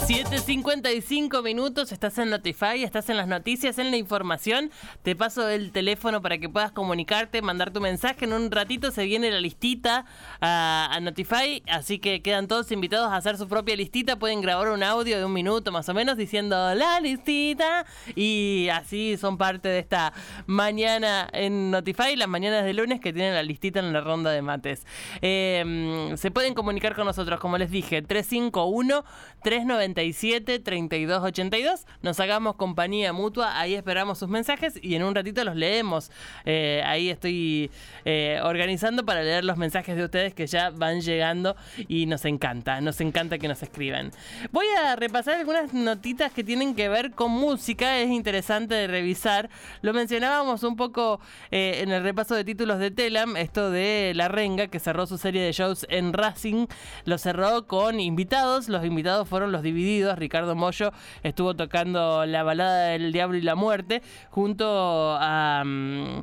7.55 0.07 1.45
minutos, 1.45 1.93
estás 1.93 2.19
en 2.19 2.31
Notify, 2.31 2.83
estás 2.83 3.09
en 3.09 3.17
las 3.17 3.29
noticias, 3.29 3.79
en 3.79 3.93
la 3.93 3.97
información. 3.97 4.73
Te 5.03 5.15
paso 5.15 5.49
el 5.49 5.71
teléfono 5.71 6.21
para 6.21 6.39
que 6.39 6.49
puedas 6.49 6.73
comunicarte, 6.73 7.41
mandar 7.41 7.73
tu 7.73 7.81
mensaje. 7.81 8.25
En 8.25 8.33
un 8.33 8.51
ratito 8.51 8.91
se 8.91 9.05
viene 9.05 9.31
la 9.31 9.41
listita 9.41 10.05
a, 10.41 10.99
Notify, 11.01 11.63
así 11.69 12.01
que 12.01 12.21
quedan 12.21 12.49
todos 12.49 12.73
invitados 12.73 13.13
a 13.13 13.17
hacer 13.17 13.39
su 13.39 13.47
propia 13.47 13.77
listita. 13.77 14.19
Pueden 14.19 14.41
grabar 14.41 14.71
un 14.71 14.83
audio 14.83 15.19
de 15.19 15.25
un 15.25 15.33
minuto 15.33 15.71
más 15.71 15.89
o 15.89 15.95
menos 15.95 16.17
diciendo 16.17 16.75
la 16.75 16.99
listita 16.99 17.87
y 18.17 18.69
así 18.73 19.17
son 19.17 19.39
parte 19.39 19.69
de 19.69 19.79
esta 19.79 20.13
mañana 20.47 21.29
en 21.33 21.71
Notify, 21.71 22.17
las 22.17 22.29
mañanas 22.29 22.65
de 22.65 22.75
lunes 22.75 23.01
que 23.01 23.13
tienen 23.13 23.35
la 23.35 23.45
listita 23.45 23.79
en 23.79 23.93
la 23.93 24.01
ronda 24.01 24.33
de 24.33 24.43
mates. 24.43 24.85
Em, 25.21 26.17
se 26.17 26.33
pueden 26.33 26.55
comunicar 26.55 26.97
con 26.97 27.07
nosotros, 27.07 27.39
como 27.39 27.57
les 27.57 27.71
dije, 27.71 28.03
351 28.03 29.05
390 29.45 29.92
3282 29.95 31.87
Nos 32.03 32.21
hagamos 32.21 32.57
compañía 32.57 33.13
mutua, 33.13 33.59
ahí 33.59 33.75
esperamos 33.75 34.19
sus 34.19 34.29
mensajes 34.29 34.79
y 34.83 34.95
en 34.95 35.03
un 35.03 35.15
ratito 35.15 35.45
los 35.45 35.57
leemos. 35.57 36.11
Eh, 36.45 36.83
ahí 36.85 37.11
estoy 37.11 37.71
eh, 38.05 38.41
organizando 38.43 39.05
para 39.05 39.23
leer 39.23 39.45
los 39.45 39.57
mensajes 39.57 39.97
de 39.97 40.05
ustedes 40.05 40.35
que 40.35 40.47
ya 40.47 40.71
van 40.71 41.01
llegando 41.01 41.57
y 41.89 42.07
nos 42.07 42.25
encanta, 42.25 42.81
nos 42.81 43.01
encanta 43.01 43.39
que 43.39 43.49
nos 43.49 43.63
escriban. 43.63 44.11
Voy 44.51 44.67
a 44.85 44.97
repasar 44.97 45.37
algunas 45.39 45.73
notitas 45.73 46.33
que 46.33 46.45
tienen 46.45 46.75
que 46.75 46.89
ver 46.89 47.13
con 47.13 47.31
música, 47.31 47.99
es 47.99 48.11
interesante 48.11 48.75
de 48.75 48.87
revisar. 48.87 49.51
Lo 49.83 49.93
mencionábamos 49.93 50.63
un 50.63 50.77
poco 50.77 51.21
eh, 51.51 51.81
en 51.83 51.91
el 51.91 52.03
repaso 52.03 52.35
de 52.35 52.45
títulos 52.45 52.79
de 52.79 52.91
Telam, 52.91 53.37
esto 53.37 53.71
de 53.71 54.13
La 54.15 54.29
Renga, 54.29 54.69
que 54.69 54.79
cerró 54.79 55.07
su 55.07 55.19
serie 55.19 55.43
de 55.43 55.53
shows 55.53 55.87
en 55.89 56.13
Racing, 56.13 56.67
lo 57.05 57.19
cerró 57.19 57.67
con 57.67 58.01
invitados, 58.01 58.69
los 58.69 58.85
invitados 58.85 59.29
fueron 59.29 59.53
los 59.53 59.63
divididos 59.63 59.82
Ricardo 60.17 60.55
Mollo 60.55 60.93
estuvo 61.23 61.55
tocando 61.55 62.25
la 62.27 62.43
balada 62.43 62.89
del 62.89 63.13
Diablo 63.13 63.37
y 63.37 63.43
la 63.43 63.55
Muerte 63.55 64.03
junto 64.31 65.17
a... 65.19 65.63
Mm, 65.65 66.21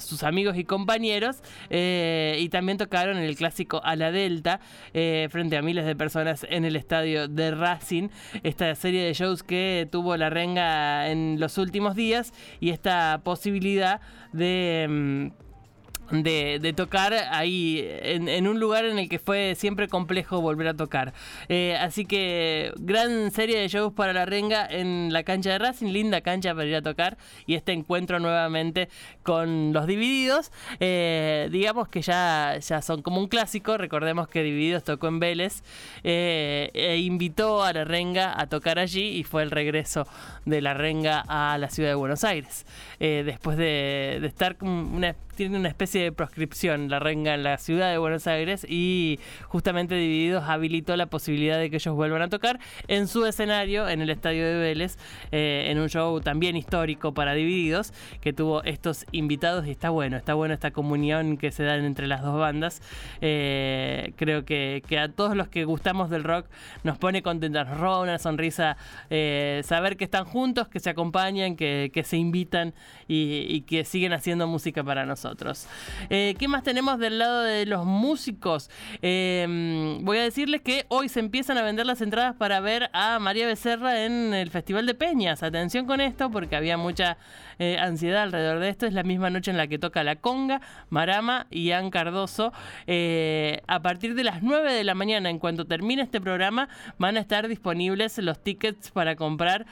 sus 0.00 0.22
amigos 0.22 0.56
y 0.56 0.64
compañeros 0.64 1.42
eh, 1.70 2.36
y 2.38 2.48
también 2.48 2.78
tocaron 2.78 3.18
el 3.18 3.36
clásico 3.36 3.80
A 3.84 3.96
la 3.96 4.12
Delta 4.12 4.60
eh, 4.94 5.28
frente 5.30 5.56
a 5.56 5.62
miles 5.62 5.84
de 5.84 5.96
personas 5.96 6.46
en 6.48 6.64
el 6.64 6.76
estadio 6.76 7.28
de 7.28 7.50
Racing, 7.50 8.08
esta 8.42 8.74
serie 8.74 9.04
de 9.04 9.12
shows 9.14 9.42
que 9.42 9.88
tuvo 9.90 10.16
la 10.16 10.30
renga 10.30 11.08
en 11.10 11.40
los 11.40 11.58
últimos 11.58 11.94
días 11.94 12.32
y 12.60 12.70
esta 12.70 13.20
posibilidad 13.24 14.00
de... 14.32 15.32
De, 16.10 16.72
tocar 16.74 17.12
ahí 17.12 17.84
en, 17.84 18.46
un 18.46 18.58
lugar 18.60 18.86
en 18.86 18.98
el 18.98 19.08
que 19.10 19.18
fue 19.18 19.54
siempre 19.54 19.88
complejo 19.88 20.40
volver 20.40 20.68
a 20.68 20.74
tocar. 20.74 21.12
Eh, 21.48 21.76
así 21.78 22.06
que 22.06 22.72
gran 22.78 23.30
serie 23.30 23.58
de 23.58 23.68
shows 23.68 23.92
para 23.92 24.14
la 24.14 24.24
renga 24.24 24.66
en 24.66 25.12
la 25.12 25.22
cancha 25.22 25.50
de 25.50 25.58
Racing, 25.58 25.88
linda 25.92 26.22
cancha 26.22 26.54
para 26.54 26.66
ir 26.66 26.76
a 26.76 26.82
tocar 26.82 27.18
y 27.46 27.54
este 27.56 27.72
encuentro 27.72 28.20
nuevamente 28.20 28.88
con 29.22 29.72
los 29.74 29.86
divididos. 29.86 30.50
Eh, 30.80 31.48
digamos 31.52 31.88
que 31.88 32.00
ya, 32.00 32.58
ya 32.58 32.80
son 32.80 33.02
como 33.02 33.20
un 33.20 33.28
clásico, 33.28 33.76
recordemos 33.76 34.28
que 34.28 34.42
Divididos 34.42 34.84
tocó 34.84 35.08
en 35.08 35.20
Vélez 35.20 35.62
eh, 36.04 36.70
e 36.72 36.96
invitó 36.98 37.62
a 37.62 37.72
la 37.72 37.84
renga 37.84 38.40
a 38.40 38.46
tocar 38.46 38.78
allí 38.78 39.08
y 39.08 39.24
fue 39.24 39.42
el 39.42 39.50
regreso 39.50 40.06
de 40.46 40.62
la 40.62 40.72
renga 40.72 41.22
a 41.28 41.58
la 41.58 41.68
ciudad 41.68 41.90
de 41.90 41.96
Buenos 41.96 42.24
Aires. 42.24 42.64
después 42.98 43.58
de, 43.58 44.18
de 44.20 44.26
estar 44.26 44.56
una 44.62 45.14
tiene 45.38 45.56
una 45.56 45.68
especie 45.68 46.02
de 46.02 46.10
proscripción 46.10 46.88
la 46.90 46.98
renga 46.98 47.32
en 47.32 47.44
la 47.44 47.58
ciudad 47.58 47.92
de 47.92 47.98
Buenos 47.98 48.26
Aires 48.26 48.66
y 48.68 49.20
justamente 49.44 49.94
Divididos 49.94 50.42
habilitó 50.48 50.96
la 50.96 51.06
posibilidad 51.06 51.60
de 51.60 51.70
que 51.70 51.76
ellos 51.76 51.94
vuelvan 51.94 52.22
a 52.22 52.28
tocar 52.28 52.58
en 52.88 53.06
su 53.06 53.24
escenario 53.24 53.88
en 53.88 54.00
el 54.00 54.10
estadio 54.10 54.44
de 54.44 54.58
Vélez 54.58 54.98
eh, 55.30 55.68
en 55.70 55.78
un 55.78 55.88
show 55.88 56.20
también 56.20 56.56
histórico 56.56 57.14
para 57.14 57.34
Divididos 57.34 57.92
que 58.20 58.32
tuvo 58.32 58.64
estos 58.64 59.06
invitados 59.12 59.68
y 59.68 59.70
está 59.70 59.90
bueno, 59.90 60.16
está 60.16 60.34
bueno 60.34 60.54
esta 60.54 60.72
comunión 60.72 61.36
que 61.36 61.52
se 61.52 61.62
dan 61.62 61.84
entre 61.84 62.08
las 62.08 62.22
dos 62.22 62.36
bandas. 62.36 62.82
Eh, 63.20 64.14
creo 64.16 64.44
que, 64.44 64.82
a 64.98 65.08
todos 65.08 65.36
los 65.36 65.46
que 65.46 65.64
gustamos 65.64 66.10
del 66.10 66.24
rock 66.24 66.46
nos 66.82 66.98
pone 66.98 67.22
contentos, 67.22 67.64
nos 67.64 67.78
roba 67.78 68.00
una 68.00 68.18
sonrisa 68.18 68.76
eh, 69.08 69.62
saber 69.64 69.96
que 69.96 70.02
están 70.02 70.24
juntos, 70.24 70.66
que 70.66 70.80
se 70.80 70.90
acompañan, 70.90 71.54
que, 71.54 72.02
se 72.04 72.16
invitan 72.16 72.74
y 73.06 73.60
que 73.62 73.84
siguen 73.84 74.12
haciendo 74.12 74.48
música 74.48 74.82
para 74.82 75.06
nosotros. 75.06 75.27
Eh, 76.10 76.34
¿Qué 76.38 76.48
más 76.48 76.62
tenemos 76.62 76.98
del 76.98 77.18
lado 77.18 77.42
de 77.42 77.66
los 77.66 77.84
músicos? 77.84 78.70
Em, 79.02 80.04
voy 80.04 80.18
a 80.18 80.22
decirles 80.22 80.62
que 80.62 80.86
hoy 80.88 81.08
se 81.08 81.20
empiezan 81.20 81.58
a 81.58 81.62
vender 81.62 81.86
las 81.86 82.00
entradas 82.00 82.34
para 82.36 82.60
ver 82.60 82.90
a 82.92 83.18
María 83.18 83.46
Becerra 83.46 84.04
en 84.04 84.34
el 84.34 84.50
Festival 84.50 84.86
de 84.86 84.94
Peñas. 84.94 85.42
Atención 85.42 85.86
con 85.86 86.00
esto 86.00 86.30
porque 86.30 86.56
había 86.56 86.76
mucha 86.76 87.18
eh, 87.58 87.78
ansiedad 87.78 88.22
alrededor 88.22 88.60
de 88.60 88.68
esto. 88.68 88.86
Es 88.86 88.92
la 88.92 89.02
misma 89.02 89.30
noche 89.30 89.50
en 89.50 89.56
la 89.56 89.66
que 89.66 89.78
toca 89.78 90.04
La 90.04 90.16
Conga, 90.16 90.60
Marama 90.90 91.46
y 91.50 91.64
Ian 91.64 91.90
Cardoso. 91.90 92.52
Eh, 92.86 93.60
a 93.66 93.80
partir 93.80 94.14
de 94.14 94.24
las 94.24 94.42
9 94.42 94.72
de 94.72 94.84
la 94.84 94.94
mañana, 94.94 95.30
en 95.30 95.38
cuanto 95.38 95.66
termine 95.66 96.02
este 96.02 96.20
programa, 96.20 96.68
van 96.98 97.16
a 97.16 97.20
estar 97.20 97.48
disponibles 97.48 98.18
los 98.18 98.42
tickets 98.42 98.90
para 98.90 99.16
comprar 99.16 99.66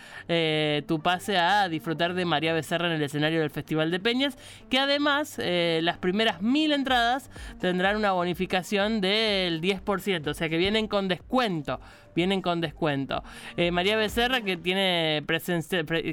tu 0.87 1.01
pase 1.01 1.39
a 1.39 1.69
disfrutar 1.69 2.15
de 2.15 2.25
María 2.25 2.53
Becerra 2.53 2.87
en 2.87 2.95
el 2.95 3.03
escenario 3.03 3.41
del 3.41 3.51
Festival 3.51 3.91
de 3.91 4.01
Peñas, 4.01 4.37
que 4.69 4.79
además 4.79 5.39
eh, 5.39 5.81
las 5.83 5.99
primeras 5.99 6.43
mil 6.43 6.73
entradas 6.73 7.31
tendrán 7.61 7.97
una 7.97 8.13
bonificación 8.13 9.01
del 9.01 9.61
10%, 9.61 10.29
o 10.29 10.35
sea 10.35 10.49
que 10.49 10.59
vienen 10.59 10.89
con 10.89 11.09
descuento 11.09 11.81
vienen 12.17 12.43
con 12.43 12.61
descuento. 12.61 13.23
Eh, 13.57 13.71
María 13.71 13.97
Becerra, 13.97 14.41
que 14.41 14.57
tiene 14.57 15.23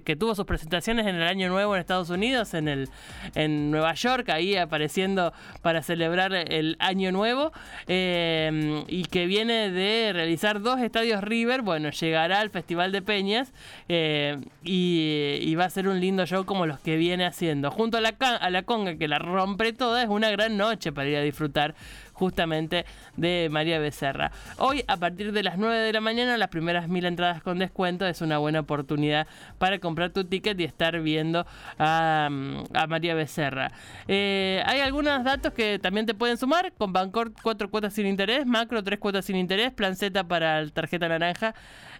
que 0.05 0.15
tuvo 0.15 0.35
sus 0.35 0.45
presentaciones 0.45 1.07
en 1.07 1.15
el 1.15 1.23
Año 1.23 1.49
Nuevo 1.49 1.75
en 1.75 1.79
Estados 1.81 2.09
Unidos, 2.09 2.53
en, 2.53 2.67
el, 2.67 2.89
en 3.33 3.71
Nueva 3.71 3.93
York, 3.93 4.29
ahí 4.29 4.55
apareciendo 4.55 5.33
para 5.61 5.81
celebrar 5.81 6.33
el 6.33 6.75
Año 6.79 7.11
Nuevo, 7.11 7.51
eh, 7.87 8.83
y 8.87 9.05
que 9.05 9.25
viene 9.25 9.71
de 9.71 10.11
realizar 10.13 10.61
dos 10.61 10.79
estadios 10.81 11.23
River, 11.23 11.61
bueno, 11.61 11.89
llegará 11.89 12.41
al 12.41 12.49
Festival 12.49 12.91
de 12.91 13.01
Peñas 13.01 13.53
eh, 13.87 14.37
y, 14.63 15.53
va 15.55 15.65
a 15.65 15.69
ser 15.69 15.87
un 15.87 15.99
lindo 15.99 16.25
show 16.25 16.45
como 16.45 16.65
los 16.65 16.79
que 16.79 16.97
viene 16.97 17.25
haciendo. 17.25 17.71
Junto 17.71 17.97
a 17.97 18.01
la, 18.01 18.09
a 18.09 18.49
la 18.49 18.63
conga, 18.63 18.95
que 18.95 19.07
la 19.07 19.19
rompe 19.19 19.71
toda, 19.71 20.03
es 20.03 20.09
una 20.09 20.29
gran 20.31 20.57
noche 20.57 20.91
para 20.91 21.07
ir 21.07 21.15
a 21.15 21.21
disfrutar 21.21 21.75
justamente 22.13 22.85
de 23.17 23.49
María 23.51 23.79
Becerra. 23.79 24.31
Hoy, 24.57 24.83
a 24.87 24.97
partir 24.97 25.31
de 25.31 25.43
las 25.43 25.57
9 25.57 25.77
de 25.77 25.93
la 25.93 26.01
mañana, 26.01 26.37
las 26.37 26.49
primeras 26.49 26.87
mil 26.87 27.05
entradas 27.05 27.43
con 27.43 27.59
descuento 27.59 28.05
es 28.07 28.21
una 28.21 28.37
buena 28.37 28.61
oportunidad 28.61 29.27
para 29.57 29.79
comprar 29.79 30.11
tu 30.11 30.23
ticket 30.23 30.59
y 30.59 30.63
estar 30.63 30.99
viendo 31.01 31.45
a, 31.77 32.29
mm, 32.31 32.87
María 32.87 33.15
Becerra. 33.15 33.71
Eh, 34.07 34.61
hay 34.65 34.79
algunos 34.81 35.23
datos 35.23 35.53
que 35.53 35.79
también 35.79 36.05
te 36.05 36.13
pueden 36.13 36.37
sumar. 36.37 36.71
Con 36.77 36.93
Bancorp 36.93 37.35
4 37.41 37.69
cuotas 37.69 37.93
sin 37.93 38.07
interés, 38.07 38.45
Macro 38.45 38.83
3 38.83 38.99
cuotas 38.99 39.25
sin 39.25 39.35
interés, 39.35 39.71
Plan 39.73 39.95
Z 39.95 40.23
para 40.25 40.67
tarjeta 40.69 41.07
naranja, 41.07 41.53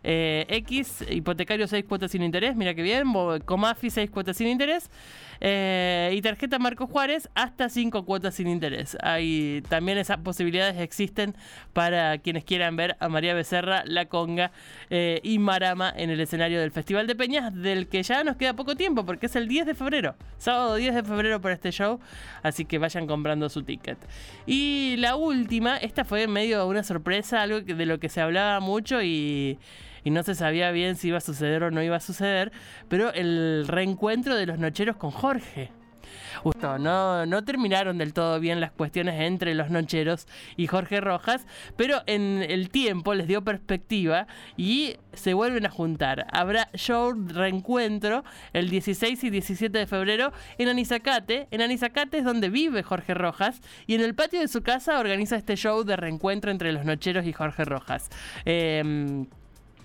eh, 0.03 0.45
X, 0.49 1.05
hipotecario 1.09 1.67
6 1.67 1.85
cuotas 1.85 2.11
sin 2.11 2.23
interés, 2.23 2.55
mira 2.55 2.73
que 2.73 2.81
bien, 2.81 3.05
Comafi 3.45 3.89
6 3.89 4.09
cuotas 4.11 4.37
sin 4.37 4.47
interés. 4.47 4.89
Eh, 5.41 6.11
y 6.13 6.21
tarjeta 6.21 6.59
Marco 6.59 6.87
Juárez 6.87 7.29
hasta 7.35 7.69
5 7.69 8.05
cuotas 8.05 8.35
sin 8.35 8.47
interés. 8.47 8.97
Hay 9.01 9.63
también 9.69 9.97
esas 9.97 10.17
posibilidades 10.17 10.79
existen 10.79 11.35
para 11.73 12.17
quienes 12.19 12.43
quieran 12.43 12.75
ver 12.75 12.95
a 12.99 13.09
María 13.09 13.33
Becerra, 13.33 13.83
La 13.85 14.05
Conga 14.05 14.51
eh, 14.89 15.19
y 15.23 15.39
Marama 15.39 15.93
en 15.95 16.09
el 16.09 16.19
escenario 16.19 16.59
del 16.59 16.71
Festival 16.71 17.07
de 17.07 17.15
Peñas, 17.15 17.53
del 17.53 17.87
que 17.87 18.03
ya 18.03 18.23
nos 18.23 18.35
queda 18.35 18.53
poco 18.53 18.75
tiempo 18.75 19.05
porque 19.05 19.27
es 19.27 19.35
el 19.35 19.47
10 19.47 19.65
de 19.65 19.75
febrero, 19.75 20.15
sábado 20.37 20.75
10 20.75 20.95
de 20.95 21.03
febrero 21.03 21.41
para 21.41 21.55
este 21.55 21.71
show, 21.71 21.99
así 22.41 22.65
que 22.65 22.77
vayan 22.77 23.07
comprando 23.07 23.49
su 23.49 23.63
ticket. 23.63 23.97
Y 24.45 24.95
la 24.97 25.15
última, 25.15 25.77
esta 25.77 26.05
fue 26.05 26.23
en 26.23 26.31
medio 26.31 26.59
de 26.59 26.65
una 26.65 26.83
sorpresa, 26.83 27.41
algo 27.41 27.61
de 27.61 27.85
lo 27.85 27.99
que 27.99 28.09
se 28.09 28.21
hablaba 28.21 28.59
mucho 28.59 29.01
y 29.01 29.59
y 30.03 30.11
no 30.11 30.23
se 30.23 30.35
sabía 30.35 30.71
bien 30.71 30.95
si 30.95 31.09
iba 31.09 31.17
a 31.17 31.21
suceder 31.21 31.63
o 31.63 31.71
no 31.71 31.81
iba 31.81 31.97
a 31.97 32.01
suceder, 32.01 32.51
pero 32.89 33.13
el 33.13 33.65
reencuentro 33.67 34.35
de 34.35 34.45
los 34.45 34.59
nocheros 34.59 34.97
con 34.97 35.11
Jorge. 35.11 35.71
No, 36.79 37.25
no 37.25 37.43
terminaron 37.43 37.97
del 37.97 38.13
todo 38.13 38.39
bien 38.39 38.59
las 38.59 38.71
cuestiones 38.71 39.21
entre 39.21 39.53
los 39.53 39.69
nocheros 39.69 40.27
y 40.57 40.67
Jorge 40.67 40.99
Rojas, 41.01 41.45
pero 41.77 42.01
en 42.05 42.43
el 42.47 42.69
tiempo 42.69 43.13
les 43.13 43.27
dio 43.27 43.43
perspectiva 43.43 44.27
y 44.57 44.95
se 45.13 45.33
vuelven 45.33 45.65
a 45.65 45.69
juntar. 45.69 46.27
Habrá 46.31 46.69
show 46.73 47.13
reencuentro 47.13 48.23
el 48.51 48.69
16 48.69 49.23
y 49.23 49.29
17 49.29 49.77
de 49.77 49.87
febrero 49.87 50.31
en 50.57 50.69
Anizacate. 50.69 51.47
En 51.51 51.61
Anizacate 51.61 52.19
es 52.19 52.25
donde 52.25 52.49
vive 52.49 52.83
Jorge 52.83 53.13
Rojas 53.13 53.61
y 53.87 53.95
en 53.95 54.01
el 54.01 54.15
patio 54.15 54.39
de 54.39 54.47
su 54.47 54.63
casa 54.63 54.99
organiza 54.99 55.35
este 55.35 55.55
show 55.55 55.83
de 55.83 55.95
reencuentro 55.95 56.51
entre 56.51 56.71
los 56.71 56.85
nocheros 56.85 57.25
y 57.25 57.33
Jorge 57.33 57.65
Rojas. 57.65 58.09
Eh, 58.45 59.25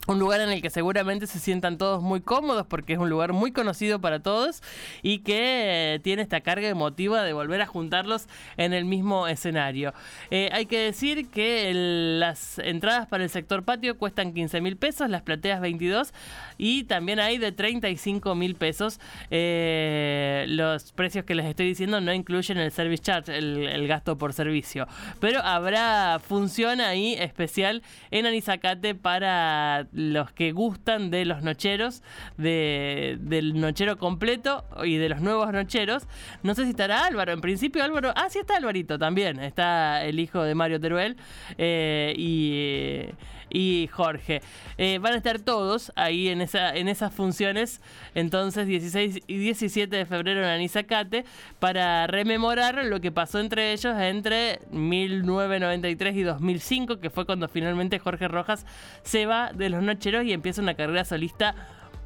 un 0.09 0.18
lugar 0.18 0.40
en 0.40 0.49
el 0.49 0.62
que 0.62 0.71
seguramente 0.71 1.27
se 1.27 1.38
sientan 1.38 1.77
todos 1.77 2.03
muy 2.03 2.23
cómodos 2.23 2.66
porque 2.66 2.94
es 2.94 2.99
un 2.99 3.11
lugar 3.11 3.35
muy 3.35 3.53
conocido 3.53 4.01
para 4.01 4.21
todos 4.21 4.62
y 5.03 5.18
que 5.18 6.01
tiene 6.03 6.23
esta 6.23 6.40
carga 6.40 6.66
emotiva 6.66 7.23
de 7.23 7.35
volver 7.35 7.61
a 7.61 7.66
juntarlos 7.66 8.27
en 8.57 8.73
el 8.73 8.87
mismo 8.87 9.29
escenario. 9.29 9.92
Eh, 10.31 10.49
hay 10.53 10.64
que 10.64 10.79
decir 10.79 11.29
que 11.29 11.73
las 11.75 12.59
entradas 12.59 13.07
para 13.07 13.23
el 13.23 13.29
sector 13.29 13.64
patio 13.64 13.99
cuestan 13.99 14.33
15 14.33 14.62
mil 14.62 14.79
pesos, 14.79 15.11
las 15.11 15.21
plateas 15.21 15.61
22 15.61 16.14
y 16.57 16.85
también 16.85 17.21
hay 17.21 17.37
de 17.37 17.53
35 17.53 18.35
mil 18.35 18.55
pesos. 18.55 19.01
Eh, 19.31 20.47
los 20.49 20.92
precios 20.92 21.27
que 21.27 21.35
les 21.35 21.44
estoy 21.44 21.66
diciendo 21.66 22.01
no 22.01 22.14
incluyen 22.14 22.57
el 22.57 22.73
service 22.73 23.03
charge, 23.03 23.37
el, 23.37 23.87
gasto 23.88 24.18
por 24.18 24.33
servicio, 24.33 24.87
pero 25.21 25.40
habrá 25.40 26.18
función 26.18 26.81
ahí 26.81 27.14
especial 27.14 27.83
en 28.11 28.27
Anizacate 28.27 28.94
para 28.94 29.87
los 29.98 30.30
que 30.32 30.52
gustan 30.52 31.11
de 31.11 31.24
los 31.24 31.42
nocheros, 31.42 32.02
de, 32.37 33.18
del 33.20 33.61
nochero 33.61 33.98
completo 33.98 34.64
y 34.84 34.96
de 34.96 35.08
los 35.08 35.20
nuevos 35.20 35.52
nocheros. 35.52 36.06
No 36.42 36.54
sé 36.54 36.64
si 36.64 36.70
estará 36.70 37.04
Álvaro, 37.04 37.32
en 37.32 37.40
principio 37.40 37.82
Álvaro, 37.82 38.12
ah, 38.14 38.28
sí 38.30 38.38
está 38.38 38.56
Alvarito 38.56 38.98
también, 38.98 39.40
está 39.40 40.04
el 40.04 40.20
hijo 40.20 40.42
de 40.42 40.54
Mario 40.54 40.80
Teruel 40.80 41.16
eh, 41.58 42.14
y, 42.16 43.06
y, 43.50 43.88
Jorge. 43.92 44.42
Eh, 44.76 44.98
van 44.98 45.14
a 45.14 45.16
estar 45.16 45.38
todos 45.40 45.92
ahí 45.96 46.28
en, 46.28 46.40
esa, 46.40 46.74
en 46.74 46.88
esas 46.88 47.12
funciones, 47.12 47.80
entonces 48.14 48.66
16 48.66 49.20
y 49.26 49.37
17 49.38 49.94
de 49.94 50.06
febrero 50.06 50.40
en 50.40 50.46
Anizacate, 50.46 51.24
para 51.58 52.06
rememorar 52.06 52.84
lo 52.84 53.00
que 53.00 53.12
pasó 53.12 53.40
entre 53.40 53.72
ellos 53.72 53.96
entre 53.98 54.61
1993 54.70 56.16
y 56.16 56.22
2005, 56.22 57.00
que 57.00 57.11
fue 57.11 57.26
cuando 57.26 57.48
finalmente 57.48 57.98
Jorge 57.98 58.28
Rojas 58.28 58.66
se 59.02 59.26
va 59.26 59.52
de 59.52 59.70
los 59.70 59.82
nocheros 59.82 60.24
y 60.24 60.32
empieza 60.32 60.62
una 60.62 60.74
carrera 60.74 61.04
solista 61.04 61.54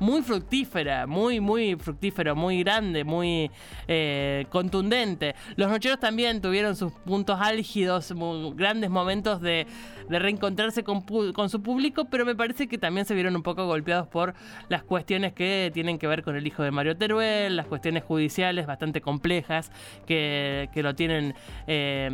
muy 0.03 0.23
fructífera, 0.23 1.07
muy, 1.07 1.41
muy 1.41 1.77
fructífero, 1.77 2.35
muy 2.35 2.63
grande, 2.63 3.05
muy 3.05 3.51
eh, 3.87 4.47
contundente. 4.51 5.35
Los 5.57 5.71
nocheros 5.71 6.01
también 6.01 6.41
tuvieron 6.41 6.75
sus 6.77 6.93
puntos 6.93 7.39
álgidos, 7.41 8.13
grandes 8.57 8.91
momentos 8.91 9.41
de, 9.41 9.67
reencontrarse 10.09 10.83
con, 10.83 11.03
con, 11.33 11.49
su 11.49 11.63
público, 11.63 12.07
pero 12.07 12.27
me 12.27 12.35
parece 12.35 12.67
que 12.67 12.77
también 12.77 13.07
se 13.07 13.15
vieron 13.15 13.37
un 13.37 13.43
poco 13.43 13.65
golpeados 13.67 14.09
por 14.09 14.35
las 14.69 14.83
cuestiones 14.83 15.33
que 15.33 15.71
tienen 15.73 15.99
que 15.99 16.07
ver 16.07 16.23
con 16.23 16.37
el 16.37 16.47
hijo 16.47 16.63
de 16.63 16.71
Mario 16.71 16.97
Teruel, 16.97 17.57
las 17.57 17.67
cuestiones 17.67 18.03
judiciales 18.03 18.67
bastante 18.67 19.01
complejas 19.01 19.71
que, 20.07 20.69
lo 20.75 20.97
tienen 20.97 21.35
eh, 21.69 22.11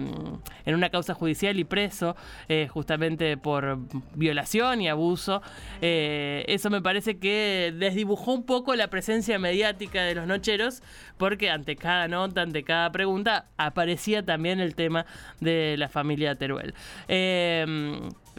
en 0.67 0.75
una 0.75 0.91
causa 0.91 1.15
judicial 1.15 1.59
y 1.59 1.65
preso 1.65 2.15
eh, 2.51 2.69
justamente 2.71 3.39
por 3.39 3.79
violación 4.15 4.83
y 4.83 4.89
abuso. 4.89 5.41
Eh, 5.81 6.45
eso 6.49 6.69
me 6.69 6.83
parece 6.83 7.19
que 7.19 7.73
desdibujó 7.79 8.33
un 8.35 8.45
poco 8.45 8.75
la 8.75 8.89
presencia 8.89 9.39
mediática 9.39 10.03
de 10.03 10.15
los 10.15 10.27
nocheros 10.27 10.83
porque 11.17 11.51
ante 11.51 11.77
cada 11.77 12.09
nota, 12.09 12.43
ante 12.43 12.65
cada 12.65 12.91
pregunta 12.93 13.47
aparecía 13.57 14.25
también 14.25 14.61
el 14.61 14.75
tema 14.75 15.07
de 15.41 15.77
la 15.79 15.89
familia 15.89 16.35
Teruel. 16.35 16.75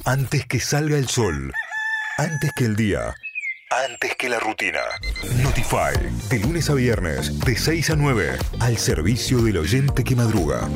Antes 0.05 0.47
que 0.47 0.61
salga 0.61 0.97
el 0.97 1.09
sol, 1.09 1.53
antes 2.17 2.53
que 2.55 2.65
el 2.65 2.77
día, 2.77 3.13
antes 3.89 4.15
que 4.15 4.29
la 4.29 4.39
rutina. 4.39 4.83
Notify, 5.43 5.95
de 6.31 6.39
lunes 6.39 6.71
a 6.71 6.75
viernes, 6.75 7.41
de 7.41 7.57
6 7.57 7.91
a 7.91 7.97
9, 7.97 8.39
al 8.61 8.79
servicio 8.79 9.39
del 9.39 9.57
oyente 9.57 10.05
que 10.05 10.15
madruga. 10.15 10.69